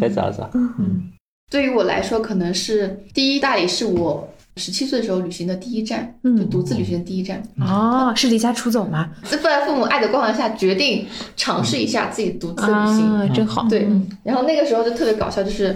[0.00, 0.48] 再找找。
[0.54, 1.10] 嗯
[1.50, 7.42] 对于我来说，可能是第一大理是我十七岁的时候旅行的第一站，嗯就独自旅行的第一站。
[7.60, 9.08] 哦，是离家出走吗？
[9.24, 13.10] 在父母爱的光环下，决定尝试一下自己独自旅行。
[13.10, 13.66] 啊，真好。
[13.66, 13.88] 对，
[14.22, 15.74] 然后那个时候就特别搞笑，就是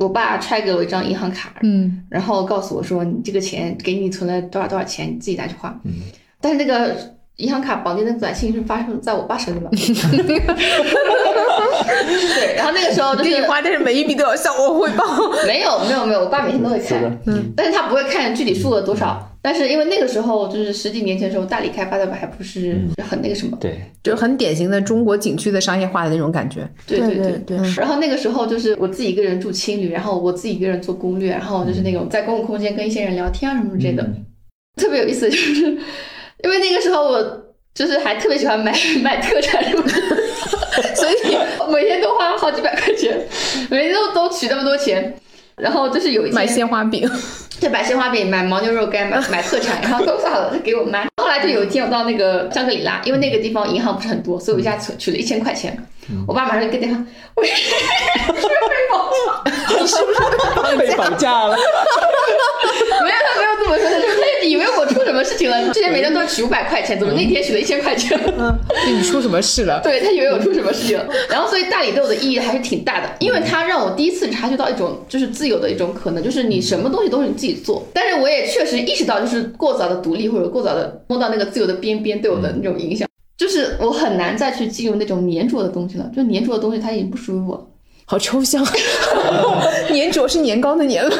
[0.00, 5.78] 我爸揣给我一张银行卡，嗯然后告诉我说：“你这个钱给你存了多少多少钱，你自己拿去花。
[6.40, 6.96] 但是那个
[7.36, 9.68] 银行卡绑定的短信是发生在我爸手里嘛？
[12.34, 15.04] 对，然后那个时候就是自己花，但是每一笔都要向我汇报。
[15.46, 19.29] 没有没有没有，我爸每天都会看，嗯但是他不会看具体数额多少。
[19.42, 22.76] 但是因为那个时候就是十几年前的时候，大理开发的还不是
[23.08, 26.68] 很那个什么，对，就很典型的中国景区的商业化的那种感觉。
[26.86, 34.06] 对对对对对然后那个时候就是我自己一个人住青旅，然后我自己一个人做攻略，然后就是那种在公共空间跟一些人聊天啊什么之类的，
[34.76, 35.30] 特别有意思。
[35.30, 35.64] 就是
[36.44, 39.90] 因为那个时候我就是还特别喜欢买买特产什么的，
[40.94, 41.14] 所以
[41.72, 43.18] 每天都花好几百块钱，
[43.70, 45.14] 每天都都取那么多钱。
[45.60, 47.08] 然后就是有一天买鲜花饼，
[47.60, 51.06] 对，买鲜花饼，买牦牛肉干，买 买特产，然后都算好了，他给我买。
[51.16, 55.76] 后来来就有一天我到那个香格里拉，因为那个地方银行不是很多，所以我一下存取了一千块钱。
[56.26, 57.04] 我爸马上就给电话，
[57.34, 57.52] 我是
[58.26, 59.80] 不是被绑架？
[59.80, 61.56] 你是不是被绑架了。
[63.02, 65.62] 没有，他没有这么说，他就他以为我出什么事情了。
[65.72, 68.18] 之前每天都是取五百块钱，怎么那天取了一千块钱？
[68.18, 69.80] 对你出什么事了？
[69.82, 71.06] 对他以为我出什么事情了。
[71.28, 77.86] 然后，所以大理对我的意义还是挺大的，因为它让我第一次察觉到一种就是自由的一种可能，就是你什么东西都是你自己做。
[77.94, 83.08] 但是我也确实意识到，就是过早的独立或者过早的摸到那个自由的边边对我的那种影响，
[83.40, 86.12] 就是我很难再去进入那种粘着的东西了。
[86.14, 87.69] 就粘着的东西，它已经不属于我了。
[88.10, 88.66] 好抽象，
[89.94, 91.16] 粘着是年糕的年了。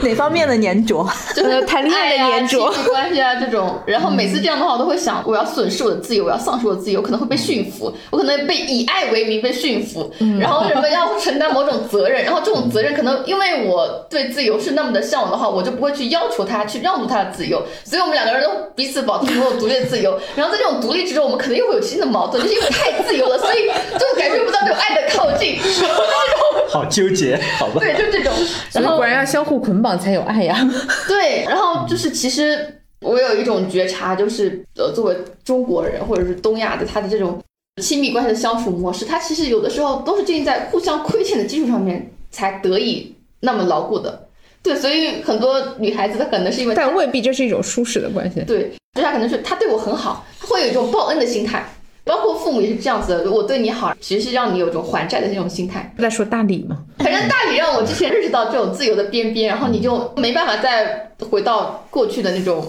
[0.00, 1.06] 哪方面的粘着？
[1.36, 3.78] 就是 谈恋爱的粘着关系啊这种。
[3.84, 10.10] 然后每次这样的话，我都会想，我要损失我的自由，我要丧失我的自由，我可能会被驯服，我可能被以爱为名被驯服，
[10.40, 20.18] 然后人们要承担某种责任，然后这种责任可能因为我对自由是那么的向往的话，我就不会去要求他去让渡他的自由，所以我们两个人都彼此保持某种独立的自由。
[20.34, 23.66] 然后在这种独立之中，我们可能又会有新的矛盾，就是因为太自由了，所以
[23.98, 27.80] 就感觉不到这种爱的靠近，然后这种好纠结，好吧。
[27.80, 28.32] 对，就这种，
[28.72, 30.56] 然后果然要相互捆绑才有爱呀。
[31.08, 37.42] 对，然后就是其实我有一种觉察，就是呃，作为中国人或者是东亚的他的这种
[37.82, 44.26] 亲密关系的相处模式，它其实有的时候都是建立在互相亏欠的基础上面才得以那么牢固的。
[44.62, 48.40] 对，所以很多女孩子她可能是因为但未必这是一种舒适的关系。
[48.46, 51.68] 对，就她可能是她对我很好，她会有一种报恩的心态。
[52.04, 55.90] 包括父母也是这样子的，我对你好，其实是让你有一种还债的那种心态。
[55.96, 56.84] 不在说大理吗？
[56.98, 62.62] 反正大理让我之前认识到这种自由的边边，然后你就没办法再回到过去的那种，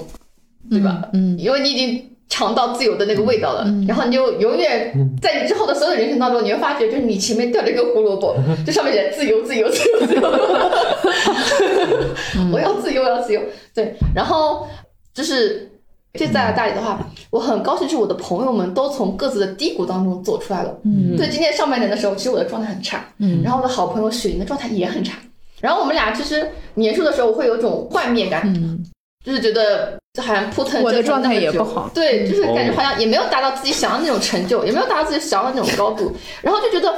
[0.71, 1.01] 对吧？
[1.13, 10.21] 嗯，因为你已经尝到自由的那个味道了，然后你就永远在你之后的所有人生当中，你会发觉，就是你前面掉了一个胡萝卜， 这上面写自由，自由，自由，自由，
[12.51, 13.41] 我要自由，我要自由。
[13.73, 14.67] 对，然后
[15.13, 15.69] 就是
[16.18, 16.99] 这在大理的话，
[17.30, 20.78] 我很高兴是我的朋友们都从各自的低谷当中走出来了。
[20.84, 25.18] 嗯对，今年上半年的时候，其实我的状态很差，嗯然后我的好朋友雪莹的状态也很差，
[25.61, 28.84] 然后我们俩其实年初的时候，我会有种幻灭感，嗯，
[29.26, 36.93] 就是觉得就好像扑腾我的状态也不好对，就是感觉好像也没有达到自己想要的那种成就，也没有达到自己想要的那种高度，然后就觉得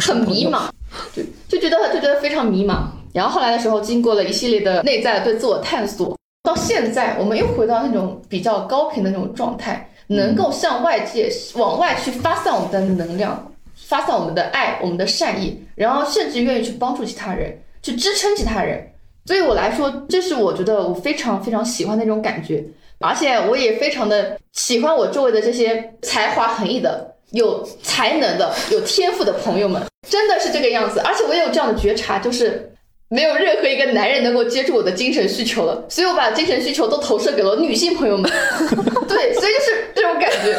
[0.00, 0.68] 很迷茫，
[1.14, 2.84] 就就觉得就觉得非常迷茫。
[3.12, 18.84] 然后后来的时候，经过了一系列的内在对自我探索，到现在我们又回到那种比较高频的那种状态，能够向外界往外去发散我们的能量，发散我们的爱、我们的善意，然后甚至愿意去帮助其他人，去支撑其他人。
[19.24, 22.64] 对于我来说，这是我觉得我非常非常喜欢的那种感觉，
[22.98, 30.98] 而且我也非常的喜欢我周围的这些才华横溢的、有才能的、有天赋的朋友们，真的是这个样子。
[31.04, 32.71] 而且我也有这样的觉察，就是
[33.12, 38.30] 没有任何一个男人能够接住我的精神需求了，所以我把精神需求都投射给了女性朋友们。
[39.06, 40.58] 对，所以就是这种感觉。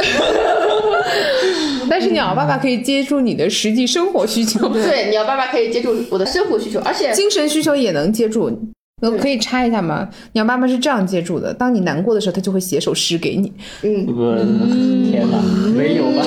[1.89, 8.51] 但是鸟爸爸可以接住你的实际生活需求，对，鸟爸爸可以接住我的生活需求，而且精神需求也能接住。
[9.01, 10.07] 我可以插一下吗？
[10.33, 13.51] 鸟爸爸是这样接住的：当你难过的时候，他就会写首诗给你。
[13.81, 14.13] 嗯，不，
[15.11, 15.41] 天哪，
[15.75, 16.23] 没有吧？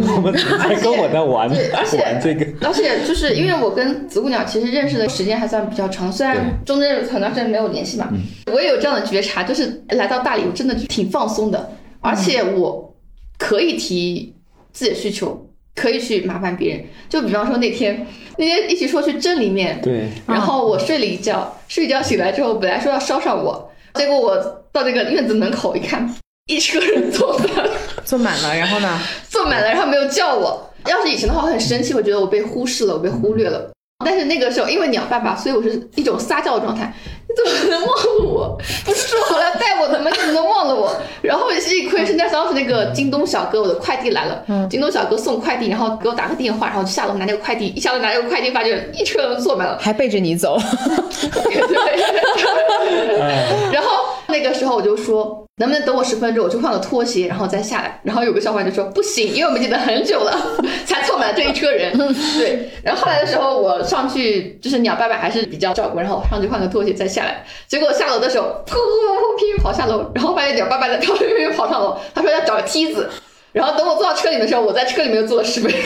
[0.16, 8.08] 我们 在跟我在玩对而且玩这个，而且就是因为我跟紫姑娘其实认识的时间还算比较长，虽然中间有很长时间没有联系嘛，
[8.52, 12.94] 我也有这样的觉察，就是来到大理，我真的挺放松的，而且我
[13.38, 14.34] 可以提
[14.72, 16.84] 自己的需求，可以去麻烦别人。
[17.08, 18.06] 就比方说那天，
[18.38, 24.36] 那天一起说去镇里面，对，然后我睡了一觉，睡一觉醒来之后，本来说要捎上我，结果我
[24.72, 26.08] 到这个院子门口一看，
[26.46, 27.70] 一车人坐满了。
[28.04, 28.98] 坐满了，然后呢？
[29.28, 30.68] 坐满了，然后没有叫我。
[30.86, 33.70] 要是以前的话，我很生气，我觉得我被忽视了，我被忽略了。
[34.04, 36.92] 但是那个时候，因为鸟爸爸，所以我是一种撒娇的状态。
[37.32, 38.58] 你怎么能忘了我？
[38.84, 40.10] 不是说好了带我的吗？
[40.10, 40.94] 你怎么能忘了我？
[41.22, 49.78] 然后幸亏是那当时那个京东小哥，我的快递来了，京东小哥送快递，然后给我打个电话，然后就下楼拿那个快递，一下楼拿那个快递，发现一车人坐满了。
[49.80, 50.58] 还背着你走，
[51.20, 51.62] 对，
[53.72, 53.88] 然后
[54.28, 58.00] 那个时候我就说，能不能等我十分钟，我去换个拖鞋，然后再下来。
[58.02, 60.36] 然后有个小伙伴就说不行，因为我们已经等很久了，
[60.86, 61.96] 才凑满了这一车人。
[62.38, 67.44] 对，然后后来的时候我上去，就是鸟爸爸还是比较照顾，然后我上去换个拖鞋再下来。
[67.66, 73.08] 结果下楼的时候，噗噗噗噗拼命跑下楼，然后发现鸟爸爸在跳拼命跑上楼，他说要找个梯子。
[73.52, 75.80] 然后等我坐到车里面的时候，我在车里面又坐了十分钟，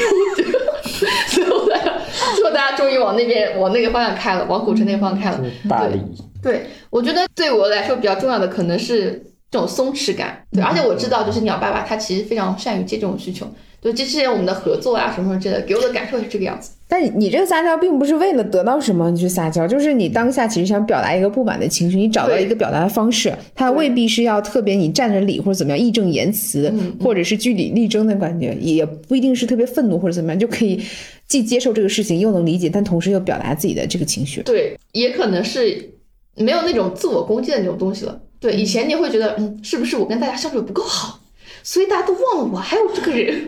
[1.28, 1.93] 最后大家
[2.37, 5.45] 最后大家终于往那边往那个方向开了，往古城那个方向开了。
[5.68, 6.01] 大理，
[6.41, 9.20] 对，我觉得对我来说比较重要的可能是
[9.51, 10.47] 这种松弛感。
[10.53, 13.45] 对，而且我知道，就是鸟爸爸他其实非常善于接这种需求。
[13.80, 16.70] 对，这之前我们的合作啊什么什么之类的，给我的感受是这个样子。
[16.89, 30.80] 但你你这个撒娇并不是为了得到什么你去撒娇，就是你当下其实想表达一个不满的情绪，你找到一个表达的方式，它未必是要特别你站着理或者怎么样义正言辞，或者是据理力争的感觉，也不一定是特别愤怒或者怎么样，就可以
[31.26, 34.43] 既接受这个事情，又能理解，但同时又表达自己的这个情绪。
[34.43, 35.91] 对，也可能是
[36.37, 38.20] 没有那种自我攻击的那种东西了。
[38.39, 41.16] 对，以前你会觉得，嗯，是不是我跟大家相处不够好，
[41.67, 43.45] 所以大家都忘了我还有这个人？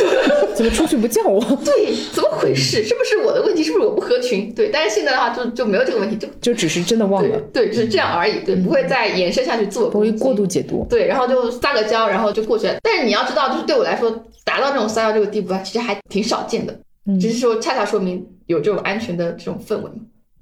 [0.54, 1.40] 怎么出去不叫我？
[1.64, 2.84] 对，怎么回事？
[2.84, 3.64] 是不是我的问题？
[3.64, 4.52] 是不是我不合群？
[4.54, 10.86] 对，但是现在的话就就没有这个问题，就就只是真的忘了，对，就是这样而已，对，不会再延伸下去自我攻击，不会过度解读。
[10.90, 12.76] 对，然后就撒个娇，然后就过去了。
[12.82, 14.10] 但是你要知道，就是对我来说，
[14.44, 16.78] 达到这种撒娇这个地步啊，其实还挺少见的，
[17.18, 19.90] 只是说恰恰说明有这种安全的这种氛围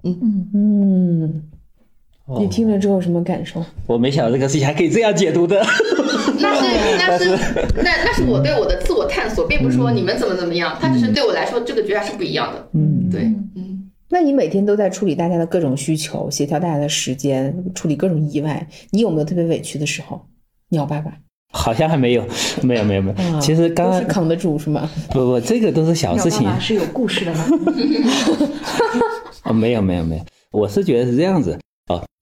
[0.03, 0.19] 嗯。
[0.21, 1.43] 嗯嗯。
[2.39, 3.65] 你听了之后什么感受？
[3.89, 5.61] 我没想到这个事情还可以这样解读的。
[6.41, 6.63] 那是
[6.99, 7.31] 那是
[7.77, 12.69] 那那是我对我的自我探索，并不是说你们怎么怎么样，它只是对我来说这个觉察是不一样的。
[12.75, 13.23] 嗯，对，
[13.57, 13.91] 嗯。
[14.09, 20.21] 那你每天都在处理大家的各种需求，协调大家的时间，处理各种意外，你有没有特别委屈的时候？
[20.71, 21.13] 鸟爸爸
[21.53, 22.25] 好像还没有，
[22.63, 23.41] 没有没有没有。
[23.41, 24.89] 其实刚刚扛得住是吗？
[25.11, 26.49] 不不，这个都是小事情。
[26.61, 27.45] 是有故事的吗？
[29.45, 31.59] 哦，没有没有没有，我是觉得是这样子。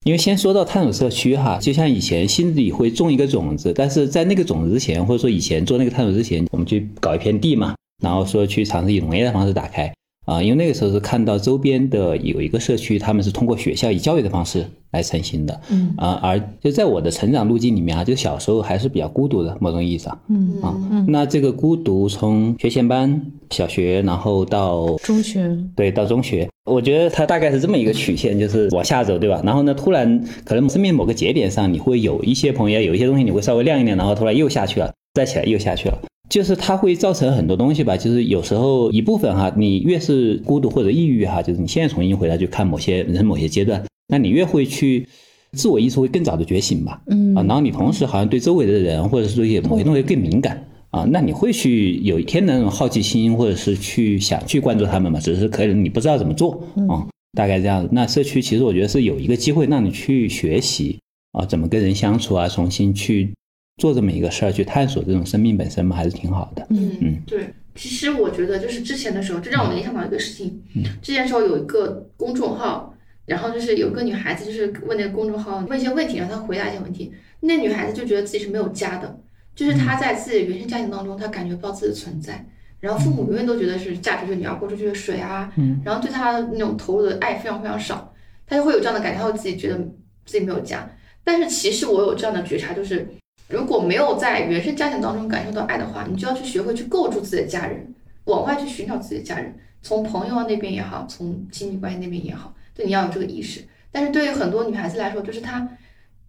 [0.05, 9.93] 因为先说到探索社区哈，就像以前心里会种一个种子，但是在那个种子之前，或者说以前做那个探索之前，我们去搞一片地嘛，然后说去尝试以农业的方式打开。
[10.29, 20.77] 啊，因为那个时候是看到周边的有一个社区，他们是通过学校以教育的方式来成型的，嗯啊，而就在我的成长路径里面啊，就小时候还是比较孤独的，某种意义上，嗯啊，
[21.07, 23.19] 那这个孤独从学前班、
[23.49, 26.47] 小学，然后到中学，对，到中学。
[26.65, 29.41] 我觉得它大概是这么一个曲线，就是往下走，对吧？
[29.43, 35.99] 然后呢，突然可能身边某个节点上，你会有一些朋友，有一些东西你会稍微亮一点，然后突然又下去了，再起来又下去了，
[36.29, 37.97] 就是它会造成很多东西吧。
[37.97, 45.07] 就是有时候一部分哈，你越是孤独或者抑郁哈，就是你现在重新回来去看某些人生某些阶段，那你越会去
[45.53, 47.01] 自我意识会更早的觉醒吧。
[47.07, 50.65] 嗯啊，然后你同时好像对周围的人或者是对一些某些东西更敏感。
[50.91, 55.19] 啊，那你会去有一天的那种好奇心，或者是去想去关注他们嘛？
[55.19, 57.05] 只是可能你不知道怎么做啊，
[57.37, 57.89] 大概这样子。
[57.91, 60.97] 那社区其实我觉得是有一个机会让你去学习
[61.33, 63.31] 啊，怎么跟人相处啊，重新去
[63.79, 66.67] 做这么一个事儿，去探索这种生命本身嘛，还是挺好的。
[66.69, 67.51] 嗯嗯，对。
[67.75, 70.61] 其实我觉得就是之前的时候，这让我联想到一个事情。
[71.01, 72.93] 之前时候有一个公众号，
[73.25, 77.13] 然后就是有个女孩子，就是问那个公众号问一些问题，让她回答一些问题。
[77.39, 79.17] 那女孩子就觉得自己是没有家的。
[79.55, 82.45] 就是她在自己的原生家庭当中，她感觉不到自己的存在，
[82.81, 88.13] 然后父母永远都觉得是嫁出去的女儿泼出去的水啊，嗯然后对她那种投入的爱非常非常少，
[88.45, 89.77] 她就会有这样的感觉，她会自己觉得
[90.25, 90.89] 自己没有家。
[91.23, 93.07] 但是其实我有这样的觉察，就是
[93.49, 97.93] 如果没有在原生家庭当中感受到爱的话，你就要去学会去构筑自己的家人，
[98.25, 103.61] 往外去寻找自己的家人，从朋友那边也好，从亲密关系那边也好，对你要有这个意识。
[103.91, 105.67] 但是对于很多女孩子来说，就是她。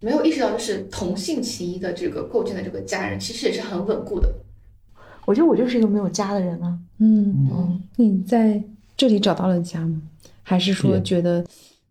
[0.03, 4.27] 没有意识到，就是同性情谊的这个构建的这个家人，其实也是很稳固的。
[5.27, 6.75] 我觉得我就是一个没有家的人啊。
[6.97, 8.59] 嗯嗯，你在
[8.97, 10.01] 这里找到了家吗？
[10.41, 11.45] 还是说觉得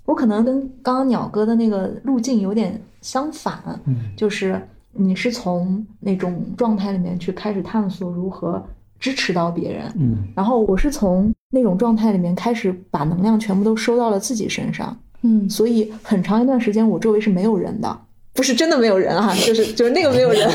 [0.07, 3.63] 我可能跟刚刚鸟哥的那个路径有点相反？
[3.85, 4.61] 嗯，就是
[4.93, 8.63] 你是从那种状态里面去开始探索如何
[8.99, 14.97] 支持到别人，嗯，然后我是从那种状态里面开始把能量全部都收到了自己身上。
[15.23, 18.01] 嗯，所以很长一段时间我周围是没有人的，
[18.33, 20.51] 不是真的没有人哈，就是就是那个没有人，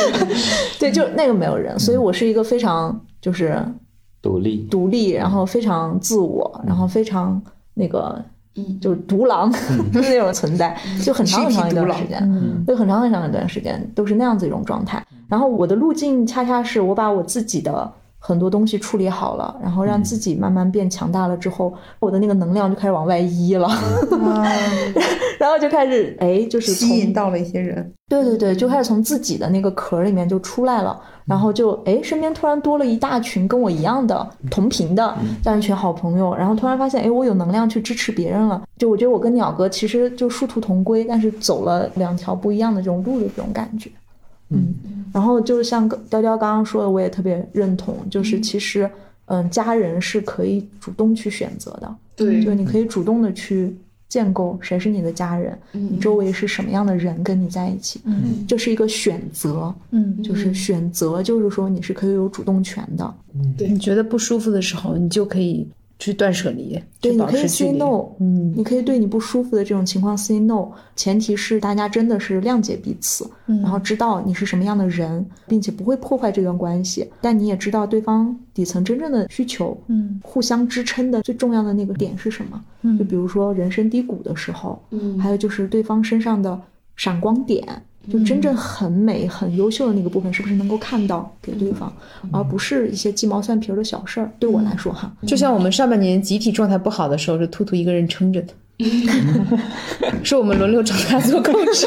[0.80, 3.62] 对，就那个没有人，所以我是一个非常就是
[4.22, 4.66] 独立。
[4.70, 7.40] 独立，然后非常自我，然后非常
[7.74, 8.24] 那个
[8.68, 9.52] 嗯，就是独狼
[9.92, 15.04] 那种存在，就很长很长一段时间，就很长很长一段时间都是那样子一种状态。
[15.28, 17.92] 然后我的路径恰恰是我把我自己的。
[18.22, 23.66] 很多东西处理好了，然后让自己慢慢变强大了之后，我的那个能量就开始往外溢了，
[25.40, 43.90] 然后就开始哎，就是吸引到了一些人，对对对，就开始从自己的那个壳里面就出来了，然后就哎，身边突然多了一大群跟我一样的同频的这样一群好朋友，然后突然发现哎，我有能量去支持别人了，就我觉得我跟鸟哥其实就殊途同归，但是走了两条不一样的这种路的这种感觉。
[44.50, 44.74] 嗯，
[45.12, 48.90] 然后就是像雕雕刚刚说的，我也特别认同，就是其实，
[49.26, 53.74] 嗯，家人是可以主动去选择的，对，就你可以主动的去
[54.08, 65.64] 建构谁是你的家人，你周围是什么样的人跟你在一起，嗯，这是一个选择，嗯，就是选择，就是说你是可以有主动权的，嗯，对，你觉得不舒服的时候，你就可以
[66.00, 67.70] 去断舍离，对，你可以 say。
[67.70, 68.52] no，嗯。
[68.56, 73.60] 你可以对你不舒服的这种情况 say no，前提是大家真的是谅解彼此，嗯。
[73.60, 82.64] 然后知道你是什么样的人，并且不会破坏这段关系，但你也知道对方底层真正的需求，嗯，互相支撑的最重要的那个点是什么？
[82.80, 82.98] 嗯。
[82.98, 85.18] 就比如说人生低谷的时候，嗯。
[85.18, 86.58] 还有就是对方身上的
[86.96, 87.62] 闪光点，
[88.10, 91.92] 就真正很美、很优秀的那个部分，是不是能够看到给对方，
[92.32, 94.30] 而不是一些鸡毛蒜皮儿的小事儿。
[94.38, 98.54] 对我来说，哈，就像我们上半年集体状态不好的时候，是兔兔一个人撑着的，
[100.24, 101.86] 是我们轮流找他做控制，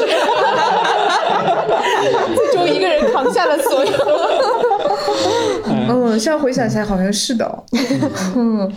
[2.36, 3.92] 最终一个人扛下了所有。
[6.14, 7.64] 嗯，现在回想起来好像是的、
[8.36, 8.72] 嗯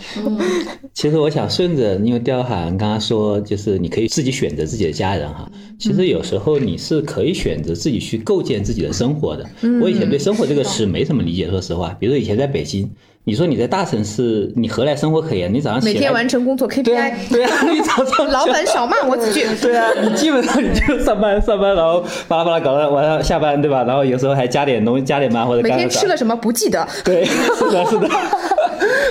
[0.92, 5.48] 其实我想顺着，因为刁晗刚刚说，就是你可以自己选择自己的家人哈。
[5.78, 9.48] 其实有时候你是可以选择自己去构建自己的生活的。
[9.80, 11.96] 我以前对“生活”这个词没什么理解，说实话。
[12.00, 12.90] 比如说以前在北京，
[13.28, 15.52] 你说你在大城市，你何来生活可言？
[15.52, 19.46] 你早上每天完成工作对啊 KPI，对啊，你早上 老板少骂我几句。
[19.60, 23.84] 对啊，你基本上你就上班上班，然后巴拉巴拉搞到晚上下班，对吧？
[23.84, 28.08] 然后有时候还加点东西，加点班或者每干个啥天吃了什么不记得， 对，是的，是的。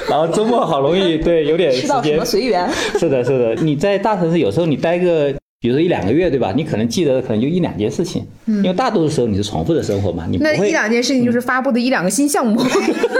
[0.09, 2.67] 然后周末好容易对有点时间吃到什么，随缘。
[2.99, 3.53] 是的，是的。
[3.61, 6.53] 你在大城市有时候你待个，比如说一两个月，对吧？
[6.55, 12.61] 你可能记得的可能就一两件事情，因为大多数时候你是重复的生活嘛，那一两件事情就是发布的一两个新项目。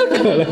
[0.10, 0.46] 可能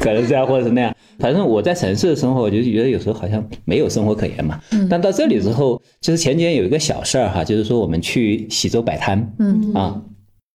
[0.00, 0.94] 可能这样或者是那样。
[1.18, 4.58] 反正我在城市的生活，我就觉得有时候好像没有生活可言嘛。
[4.88, 10.00] 但到这里之后，其实前几天有一个小事儿哈，就是说我们去喜洲摆摊，嗯啊，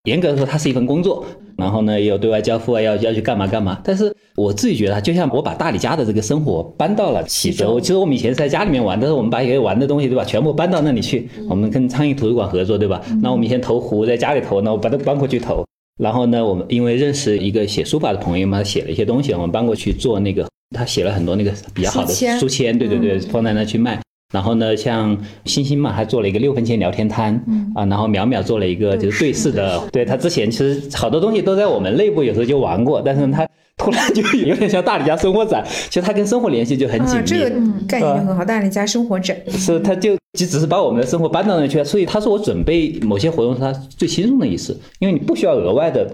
[0.06, 1.26] 严格的说它是一份工作，
[1.58, 3.80] 然后呢也有对外交付啊，要要去干嘛干嘛。
[3.84, 11.30] 但是我自己觉得，就像我把大理家的这个生活搬到了喜洲，其实我们以前是在家里面玩，但是我们把一些玩的东西对吧，全部搬到那里去。
[11.50, 13.02] 我们跟苍蝇图书馆合作对吧？
[13.22, 15.66] 那我们以前投壶在家里投，那我把它搬过去投。
[16.02, 20.46] 然后呢，我们因为认识一个写书法的朋友嘛，他写了一些东西，我们搬过去做那个，
[20.76, 23.98] 他写了很多那个比较好的书签，对对对，放在那去卖。
[24.34, 27.36] 然后呢，像星星嘛，还做了一个六分钱聊天摊，
[27.74, 33.48] 啊，然后淼淼做了一个就是对视的，对他之前其实好多东西都在我们内部有时候就玩过，但是他
[33.78, 37.28] 突然就有点像大理家生活展，其实他跟生活联系就很紧啊，密。
[37.28, 37.50] 这个
[37.88, 39.38] 概念很好，大理家生活展。
[39.50, 46.10] 是，他就就只是把我们的生活搬到那去了，所以他说我准备某些活动是他最轻松的一次，因为你不需要额外的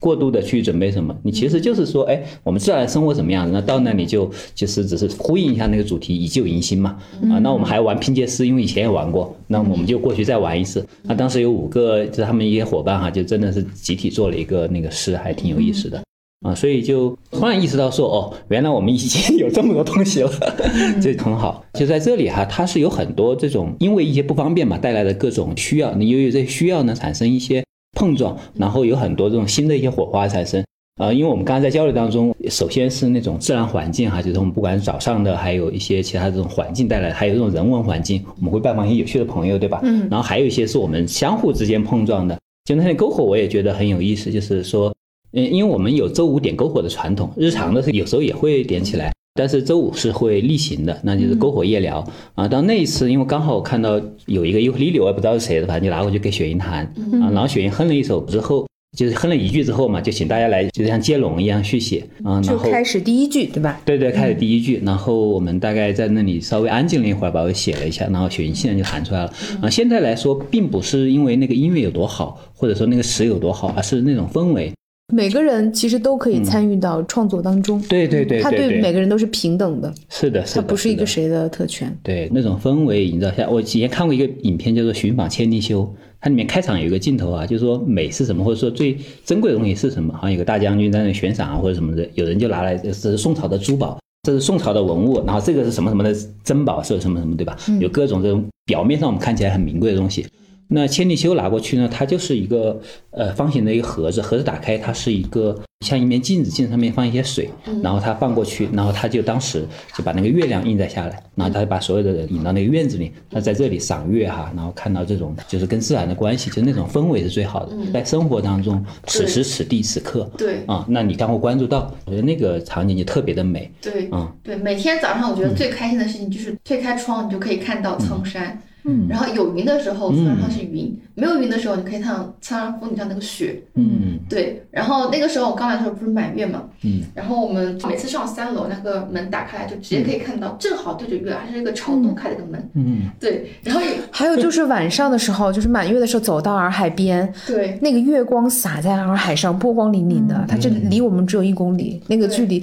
[0.00, 6.96] 过度的去准备什么，你其实就是说，哎，我们自然生活怎么样，那到那里就其实只是呼应一下那个主题，以旧迎新嘛，
[7.30, 10.86] 啊，那我们还玩拼接师，因为以前也玩过，那我们就过去再玩一次。
[11.02, 16.00] 那当时有五个，就是他们一些伙伴哈，就真的是集体做了一个那个诗，还挺有意思的。
[16.46, 20.30] 啊，所以就突然意识到说，哦，原来我们已经有这么多东西了，
[21.02, 21.64] 这很好。
[21.74, 30.64] 就在这里哈，它是有很多这种因为一些不方便嘛带来的各种需要，你由于这些需要呢产生一些碰撞，然后有很多这种新的一些火花产生。
[31.00, 39.80] 呃，因为我们刚才在交流当中，首先是那种自然环境哈，就是我们不管是早上的，还有一些其他这种环境带来的，还有这种人文环境，我们会拜访一些有趣的朋友，对吧？
[39.84, 42.36] 嗯然后还有一些是我们相互之间碰撞的。
[42.64, 44.92] 就那天篝火，我也觉得很有意思，就是说。
[45.32, 52.48] 嗯，因为我们有周五点篝火的传统，日常的是有时候也会点起来，但是周五是会例行的，那就是篝火夜聊、啊。
[52.48, 56.84] 到那一次，因为刚好我看到有一个尤克里里，我也不知道是谁的，反正就拿过去给雪莹弹
[57.22, 58.66] 啊，然后雪莹哼了一首之后，
[58.98, 63.80] 就是哼了一句之后嘛，就请大家来，就像接龙一样续写啊，然就后开始第一句，对吧？
[63.84, 69.32] 对对，开始第一句，然后我们大概在那里稍微安静了一会儿，把我写了一下，然后雪莹现在就弹出来了。
[69.62, 74.72] 啊，现在来说，并不是因为那个音乐有多好，或者说那个词有多好，而是那种氛围。
[75.10, 77.80] 每个人其实都可以参与到创作当中。
[77.88, 81.96] 对对对他对对每个人都是平等的，是的，是的，他不是一个谁的特权。
[82.02, 85.82] 对那种氛围营造下，我以前看过一个影片叫做《寻访千利休》，
[86.20, 97.56] 它里面开场有一个镜头啊，就是说美是什么，或者说最珍贵的东西是什么，好像有个大将军在那悬赏啊或者什么的，有人就拿来这是宋朝的珠宝，这是宋朝的文物，然后这个是什么什么的珍宝，是什么什么，对吧？
[97.80, 100.26] 有各种这种表面上我们看起来很名贵的东西。
[100.68, 107.48] 那千里修拿过去呢，它就是一个呃方形的一个盒子，盒子打开，它是一个像一面镜子，镜子上面放一些水，
[107.82, 109.66] 然后它放过去，然后它就当时
[109.96, 120.64] 就把那个月亮印在下来，然后他就把所有的人引到那个院子里，他在这里赏月哈，然后看到这种就是跟自然的关系，就那种氛围是最好的，在生活当中，此时此地此刻，对。
[120.66, 124.30] 啊，那你刚会关注到，我觉得那个场景就特别的美，对嗯。
[124.42, 128.62] 对，每天早上我觉得最开心的事情就是推开窗，你就可以看到苍山，嗯
[129.08, 133.62] 然后有云的时候，苍上是云；没有云的时候，你可以看到苍山峰顶上那个雪。
[133.74, 134.18] 嗯。
[134.28, 142.70] 对，然后那个时候我刚来的时候不是满月嘛，嗯，然后我们每次上三楼，那个门打开来就直接可以看到，正好对着月，还是一个朝东开的一个门。
[142.74, 147.78] 嗯，对，然后还有就是晚上的时候，就是满月的时候，走到洱海边，对。
[147.80, 152.62] 那个月光洒在洱海上，波光粼粼的，它这离我们只有一公里，那个距离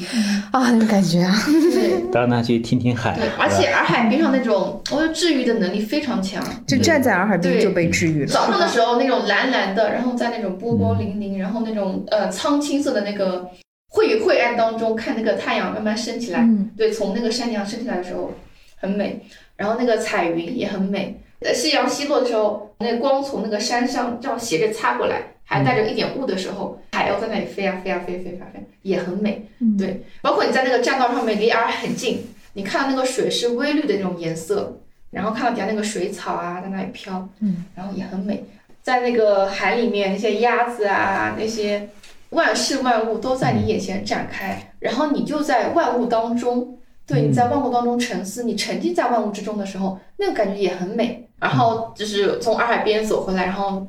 [0.51, 1.34] 啊，那个感觉啊，
[1.74, 2.11] 对。
[2.11, 6.43] 到那去听听海，对，而且洱海边上那种，我觉得治愈的能力非常强。
[6.68, 8.28] 就站在洱海边对就被治愈了。
[8.28, 13.49] 早上的时候那种蓝蓝的，然后在那种波光粼粼，然后那种呃苍青色的那个
[13.89, 18.32] 晦晦暗当中，看那个太阳慢慢升起来，嗯对，从那个山顶上升起来的时候
[18.78, 19.22] 很美，
[19.56, 21.20] 然后那个彩云也很美。
[21.41, 29.45] 呃，夕阳西落的时候，那光从那个山上这样斜着擦过来，还带着一点雾的时候，海鸥在那里飞啊飞啊飞飞飞啊飞，也很美。
[29.60, 34.80] 嗯对，包括你在那个栈道上面离洱海很近，你看到那个水是微绿的那种颜色，
[35.16, 38.43] 然后看到底下那个水草啊在那里飘，嗯，然后也很美。
[38.84, 41.89] 在那个海里面，那些鸭子啊，那些
[42.32, 51.28] 万事万物都在你眼前展开，然后你就在万物当中，对，你在万物当中沉思，你沉浸在万物之中的时候，那个感觉也很美。
[51.39, 53.88] 然后就是从洱海边走回来，然后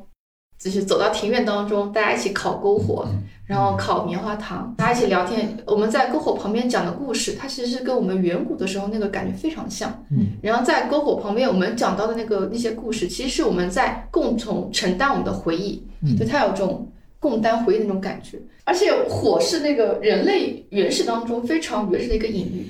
[0.59, 3.07] 就是走到庭院当中，大家一起烤篝火，
[3.45, 5.55] 然后烤棉花糖，大家一起聊天。
[5.65, 10.03] 我们在篝火旁边讲的故事，它其实是跟我们远古的时候那个感觉非常像。
[10.09, 18.39] 嗯，然后在篝火旁边，我们讲到的那个那些故事，其实是我们在共同承担我们的回忆，嗯就它有这种共担回忆的那种感觉。
[18.65, 22.67] 而且火是那个人类原始当中非常原始的一个隐喻，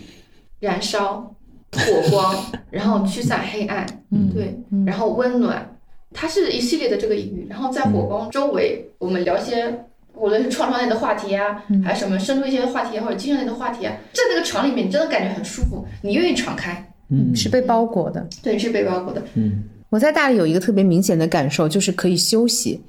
[0.59, 1.33] 燃烧、
[1.71, 2.35] 火光，
[2.69, 5.76] 然后驱散黑暗，嗯对，然后温暖，
[6.13, 7.47] 它是一系列的这个隐喻。
[7.49, 9.85] 然后在火光周围，我们聊一些
[10.15, 18.27] 无论是创伤类的话题啊，还是什么深度一些话题啊，或者精神类的话题啊，在那个场里面，你真的感觉很舒服，你愿意敞开，嗯是被包裹的。
[18.41, 19.23] 对，是被包裹的。
[19.35, 22.81] 嗯我在大理有一个特别明显的感受，就是可以休息，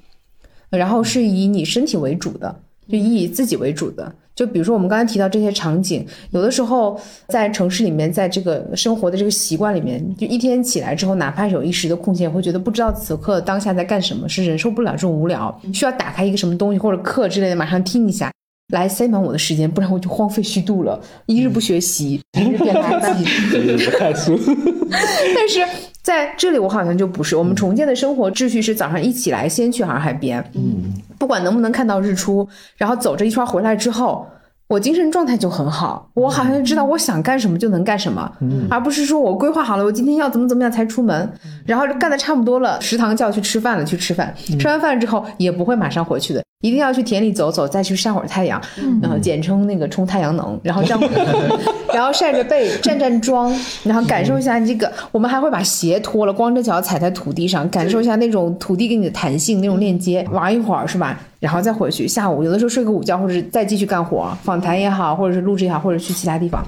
[0.69, 2.53] 然后是以你身体为主的，
[2.89, 4.13] 就以自己为主的。
[4.39, 18.31] 就比如说我们刚才提到这些场景，有的时候在城市里面，在这个生活的这个习惯里面，就一天起来之后，哪怕有一时的空闲，会觉得不知道此刻当下在干什么，是忍受不了这种无聊，需要打开一个什么东西或者课之类的，马上听一下。
[18.71, 20.97] 来塞满我的时间，不然我就荒废虚度了。
[21.25, 23.25] 一日不学习，一日变垃圾。
[23.91, 24.39] 不看书，
[25.35, 25.65] 但是
[26.03, 27.35] 在这里，我好像就不是。
[27.35, 30.88] 我们重建的生活秩序是早上一起来，先去洱海边，嗯
[31.19, 32.47] 不管能不能看到日出，
[32.77, 34.25] 然后走这一圈回来之后，
[34.67, 36.09] 我精神状态就很好。
[36.13, 38.31] 我好像知道我想干什么就能干什么，
[38.69, 41.31] 而不是说我规划好了，我今天要怎么怎么样才出门，
[41.65, 46.43] 然后干的差不多了，食堂叫去吃饭了，去吃饭，吃完饭之后也不会马上回去的。
[46.61, 48.61] 一定要去田里走走，再去晒会儿太阳，
[49.01, 50.99] 然后简称那个冲太阳能，然后这样，
[51.93, 53.49] 然后晒着背站站桩，
[53.85, 54.91] 然后感受一下这个。
[55.13, 61.17] 我们还会把鞋脱了，光着脚踩在土地上，感受一下那种土地给你的弹性，那种链接，玩一会儿是吧？
[61.39, 62.05] 然后再回去。
[62.05, 66.61] 下午有的时候睡个午觉，或者是再继续干活，访谈也好，或者是录制也好，或者去其他地方。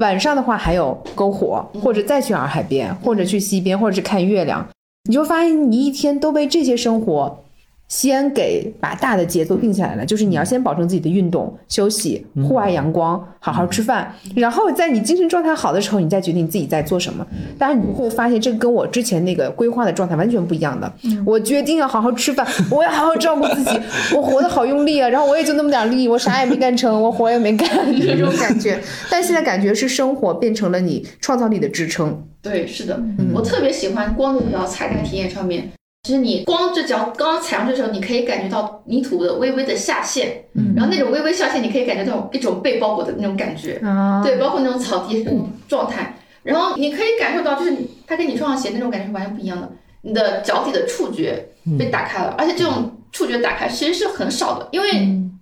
[0.00, 4.68] 晚上的话还有篝火，或者再去洱海边，或者去西边，或者是看月亮。
[5.08, 7.42] 你就发现你一天都被这些生活
[7.90, 17.26] 先给把大的节奏定下来了，就是你要先保证自己的运动、休息、户外阳光，好好吃饭，然后在你精神状态好的时候，你再决定自己在做什么。
[17.58, 20.90] 但是，你会发现这跟我之前那个规划的状态完全不一样的。
[21.26, 23.80] 我决定要好好吃饭，我要好好照顾自己，
[24.14, 27.68] 我活得好用力啊，然后我也就那么点力，我啥也没干成，我活也没干，
[28.00, 28.80] 这种感觉。
[29.10, 32.22] 但现在感觉是生活变成了你创造力的支撑。
[32.40, 33.02] 对，是的，
[33.34, 35.72] 我特别喜欢光着脚踩在体验上面。
[36.02, 47.76] 其实你光着脚刚刚踩上去的时候，你可以感觉到泥土的微微的下陷，嗯然后那种微微下陷，你可以感觉到一种被包裹的那种感觉，啊对，包括那种草地那种状态，然后你可以感受到，就是
[48.06, 49.70] 它跟你穿上鞋那种感觉是完全不一样的，
[50.00, 51.46] 你的脚底的触觉
[51.78, 54.88] 被打开了，而且这种触觉打开其实是很少的，因为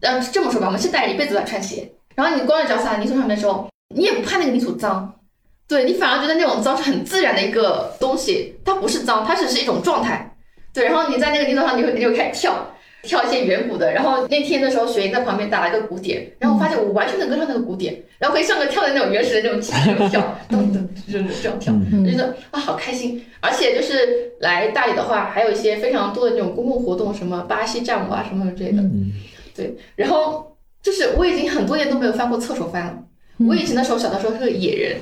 [0.00, 5.14] 呃这么说吧，我们现代人一辈子都在穿鞋，然后你光着脚踩在泥土上面的时候，你也不怕那个泥土脏。
[5.68, 10.34] 对你反而觉得那种脏是很自然的一个东西，它不是脏，它只是一种状态。
[10.78, 13.92] 对，然后你在那个泥土上，你就你就开始跳，跳一些远古的。
[13.92, 21.74] 然后那天的时候，雪莹在旁边打了一个鼓点，然后我发现我完全能跟上那个鼓点，然后可以上个跳的那种原始的那种节奏跳，噔噔就是这样跳，
[22.04, 23.20] 就觉得啊好开心。
[23.40, 28.82] 而且就是来大理的话，还有一些非常多的那种公共活动，什么巴西战舞啊什么之类的。
[29.54, 32.98] 对，然后就是我已经很多年都没有翻过侧手翻了。
[33.48, 34.96] 我以前的时候小的时候是个野人，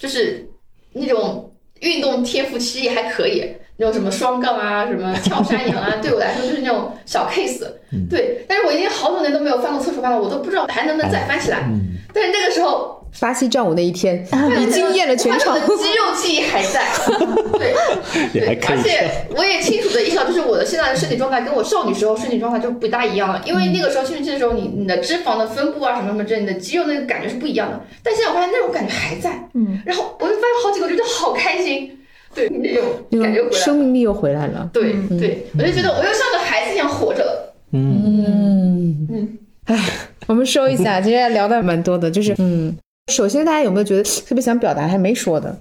[0.00, 0.46] 就是
[0.92, 3.44] 那种运动天赋其实也还可以，
[3.82, 7.66] 那种什么双杠啊，什么跳山羊啊， 对我来说就是那种小 case。
[8.08, 11.68] 对，但是我已经好多年都没有翻过侧手翻了，我都不知道还能不能再翻起来。
[12.14, 14.24] 但是那个时候巴西战舞那一天，
[14.56, 15.60] 你惊艳了全场我。
[15.60, 16.86] 的肌肉记忆还在，
[17.58, 17.74] 对
[18.32, 31.98] 对也还，可以而且我也清楚的意识到，就是我的现在的身体状态跟我少女时候身体状态就不大一样了，因为那个时候青春期的时候，你你的脂肪的分布啊什么什么之类，你的肌肉那个感觉是不一样的，但现在我发现那种感觉还在，嗯，然后我就发现好几个，我觉得好开心，
[32.34, 34.70] 对，那种感觉回来了，生命力又回来了。
[34.72, 37.22] 对对，我就觉得我又像个孩子一样活着。
[37.22, 39.08] 了，嗯，嗯。
[39.10, 39.78] 嗯，哎，
[40.26, 42.74] 我们说一下，今天聊的蛮多的，就是嗯，
[43.12, 45.58] 首先大家有没有觉得特别想表达还没说的？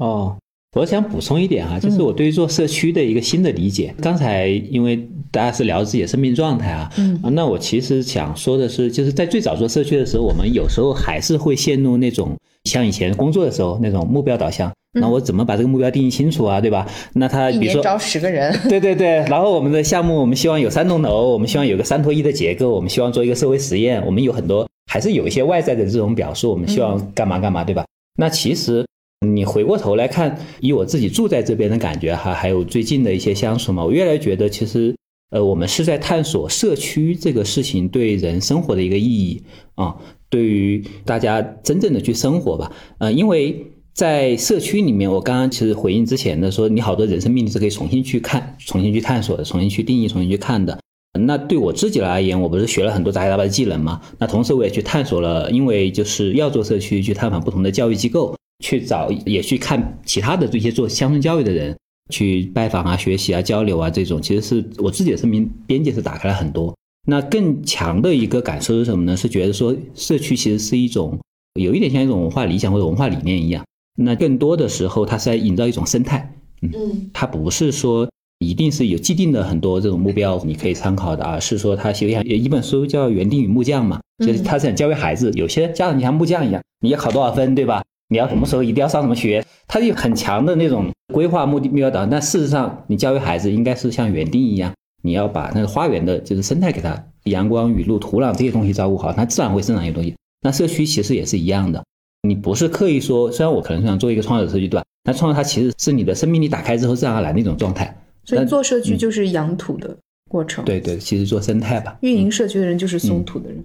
[0.00, 0.36] 哦，
[0.76, 3.94] 我想补充一点哈，就是我对于做社区的一个新的理解。
[4.00, 14.72] 刚才因为大家是聊自己的生命状态啊，嗯，那我其实想说的是，就是在最早做社区的时候，我们有时候还是会陷入那种像以前工作的时候那种目标导向。
[14.96, 16.86] 那我怎么把这个目标定义清楚啊，对吧？
[17.14, 27.84] 那他比如说招十个人，对对对，然后我们的项目，我们希望有三栋楼，我们希望有个三拖一的结构，我们希望做一个社会实验，我们有很多还是有一些外在的这种表述，我们希望干嘛干嘛，对吧？
[28.16, 28.86] 那其实
[29.26, 34.94] 你回过头来看，以我自己住在这边的感觉哈，还有最近的一些相处嘛，我越来越觉得其实。
[35.30, 39.42] 呃，我们是在探索社区这个事情对人生活的一个意义
[39.74, 39.96] 啊，
[40.34, 42.72] 对于大家真正的去生活吧。
[42.98, 50.76] 呃，因为在社区里面，我刚刚其实回应之前的说，你好多人生命题是可以重新去看、重新去探索的、重新去定义、重新去看的。
[51.20, 54.00] 那对我自己而言，我不是学了很多杂七杂八的技能嘛？
[54.18, 61.76] 那同时我也去探索了，因为就是要做社区，去探访不同的教育机构，去找也去看其他的这些做乡村教育的人，
[62.10, 66.74] 去拜访啊、学习啊、交流啊，这种其实是我自己的生命边界是打开了很多。
[67.06, 69.16] 那更强的一个感受是什么呢？
[69.16, 71.18] 是觉得说社区其实是一种
[71.60, 73.64] 有一点像一种文化理想或者文化理念一样。
[73.96, 76.34] 那更多的时候，它是在营造一种生态。
[76.62, 87.82] 嗯它不是说一定是有既定的很多这种目标你可以参考的，而是说它就像一本书叫《园丁与木匠》嘛，就是他是想教育孩子，有些家长你像木匠一样，你要考多少分，对吧？
[88.08, 92.10] 你要什么时候一定要上什么学，他有很强的那种规划目的目标导向。
[92.10, 94.72] 但事实上，你教育孩子应该是像园丁一样，
[95.04, 100.14] 你要把那个花园的就是生态给它，阳光、雨露、土壤这些东西照顾好，它自然会生长一些东西。
[100.40, 101.84] 那社区其实也是一样的，
[102.26, 107.94] 你不是刻意说，虽然我可能想做一个创造者社区段，但创造它其实是你的生命力打开之后自然而然的一种状态。
[108.24, 109.94] 所以做社区就是养土的
[110.30, 113.62] 过程。，对对，其实做生态吧，运营社区的人就是松土的人。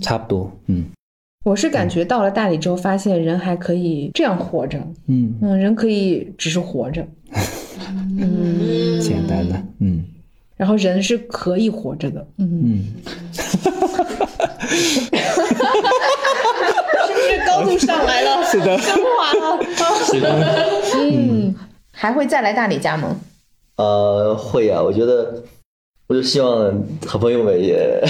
[0.00, 0.84] 差不多，嗯。
[1.44, 7.06] 我是感觉到了大理之后，发现人还可以这样活着，嗯，嗯，人可以只是活着，
[8.18, 10.04] 嗯，简单的，嗯
[10.56, 12.84] 然后人是可以活着的，嗯，嗯，
[17.06, 18.42] 是不是高度上来了？
[18.50, 19.58] 是的，升华了，
[20.06, 20.32] 是的，
[20.94, 21.54] 嗯，
[21.92, 23.14] 还会再来大理加盟？
[23.76, 25.42] 呃，会呀、我觉得，
[26.06, 26.72] 我就希望
[27.06, 28.00] 好朋友们也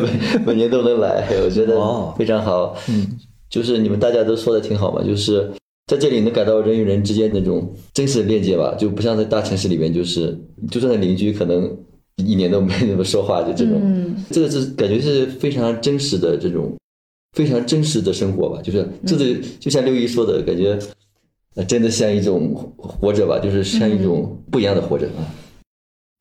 [0.00, 2.12] 每 每年都能来，我觉得哦。
[2.18, 2.76] 非常好。
[2.88, 3.06] 嗯，
[3.48, 5.48] 就是你们大家都说的挺好嘛，就是
[5.86, 10.36] 在这里能感到人与人之间那种真实的链接吧，就不像在大城市里面，就是
[10.70, 11.70] 就算在邻居，可能
[12.16, 13.80] 一年都没怎么说话，就这种。
[13.82, 16.74] 嗯这个是感觉是非常真实的这种，
[17.36, 20.78] 非常真实的生活吧，就是这是就像六一说的感觉，
[21.54, 25.24] 呃，真的像一种活着吧，就是像一种不一样的活着啊。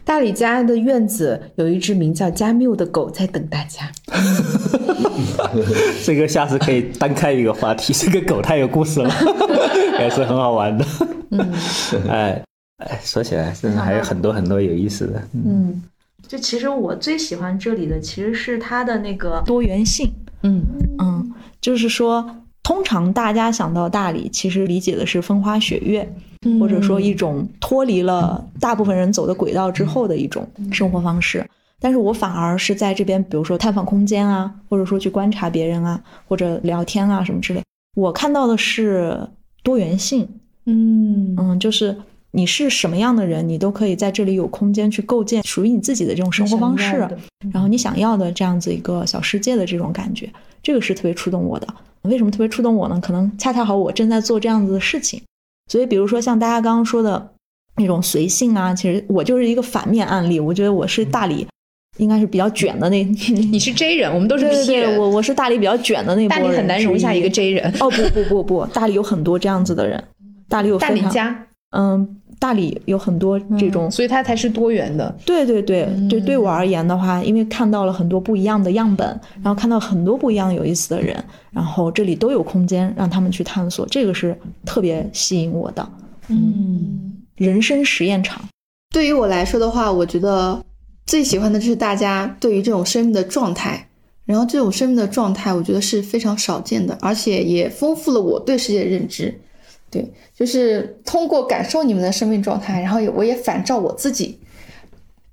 [0.03, 3.91] 大理家的院子有一只名叫加缪的狗在等大家。
[6.03, 9.09] 这个下次可以单开一个话题，这个狗太有故事了，
[10.01, 10.85] 也是很好玩的。
[11.29, 11.53] 嗯
[12.09, 12.43] 哎
[12.87, 15.21] 哎，说起来 真的还有很多很多有意思的。
[15.33, 15.81] 嗯。
[16.27, 20.13] 就其实我最喜欢这里的其实是它的那个多元性，
[20.43, 20.63] 嗯。
[20.99, 22.25] 嗯，就是说，
[22.63, 26.07] 通常大家想到大理，其实理解的是风花雪月，
[26.59, 31.45] 或者说一种脱离了大部分人走的轨道之后的一种生活方式。
[31.81, 37.61] 但是我反而是在这边，比如说探访空间啊，或者说去观察别人啊，或者聊天啊什么之类，
[37.95, 39.19] 我看到的是
[39.63, 40.29] 多元性，
[40.65, 41.35] 嗯。
[41.37, 41.97] 嗯，就是
[42.31, 47.07] 你是什么样的人，你都可以在这里有空间去构建属于你自己的这种生活方式
[47.51, 50.31] 然后你想要的这样子一个小世界的这种感觉，
[50.63, 51.67] 这个是特别触动我的。
[52.03, 52.99] 为什么特别触动我呢？
[53.01, 55.21] 可能恰恰好我正在做这样子的事情，
[55.71, 57.31] 所以比如说像大家刚刚说的
[57.75, 60.39] 那种随性啊，其实我就是一个反面案例。
[60.39, 61.45] 我觉得我是大理，
[61.97, 63.03] 应该是比较卷的那，
[63.51, 64.99] 你是 J 人，我们都是对 P 对对，人。
[64.99, 67.71] 我我是大理比较卷的那波人，大理很难容下一个 J 人。
[67.79, 70.03] 哦不不不不，大理有很多这样子的人，
[70.49, 75.15] 大理有大理家，嗯，大理有很多这种，所以它才是多元的。
[75.23, 79.07] 对对对对，对我而言的话，因为看到了很多不一样的样本，
[79.43, 84.35] 然后看到很多不一样有意思的人，然后这里都有空间让他们去探索，这个是
[84.65, 85.87] 特别吸引我的。
[86.29, 88.41] 嗯人生实验场，
[88.89, 90.59] 对于我来说的话，我觉得
[91.05, 93.87] 最喜欢的就是大家对于这种生命的状态，
[94.25, 99.39] 然后这种生命的状态，我觉得是非常少见的，而且也丰富了我对世界的认知。
[99.91, 104.39] 对，就是通过感受你们的生命状态，然后也我也反照我自己。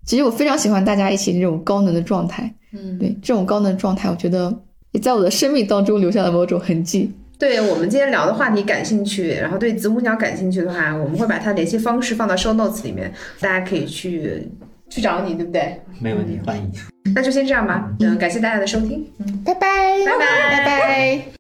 [0.05, 2.53] 其实我非常喜欢大家一起这种高能的状态。
[2.73, 4.55] 嗯，对，这种高能状态，我觉得
[4.91, 7.13] 也在我的生命当中留下了某种痕迹。
[7.39, 14.49] 对我们今天聊的话题感兴趣，然后对子母鸟感兴趣的话，我们会把它联系方式放到 show notes 里面，大家可以去
[14.91, 15.81] 去找你，对不对？
[16.01, 16.73] 没问题，欢迎。
[17.15, 19.61] 那就先这样吧，嗯，感谢大家的收听，嗯，拜拜，
[20.05, 21.38] 拜拜，拜拜。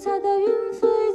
[0.00, 1.09] 彩的云飞。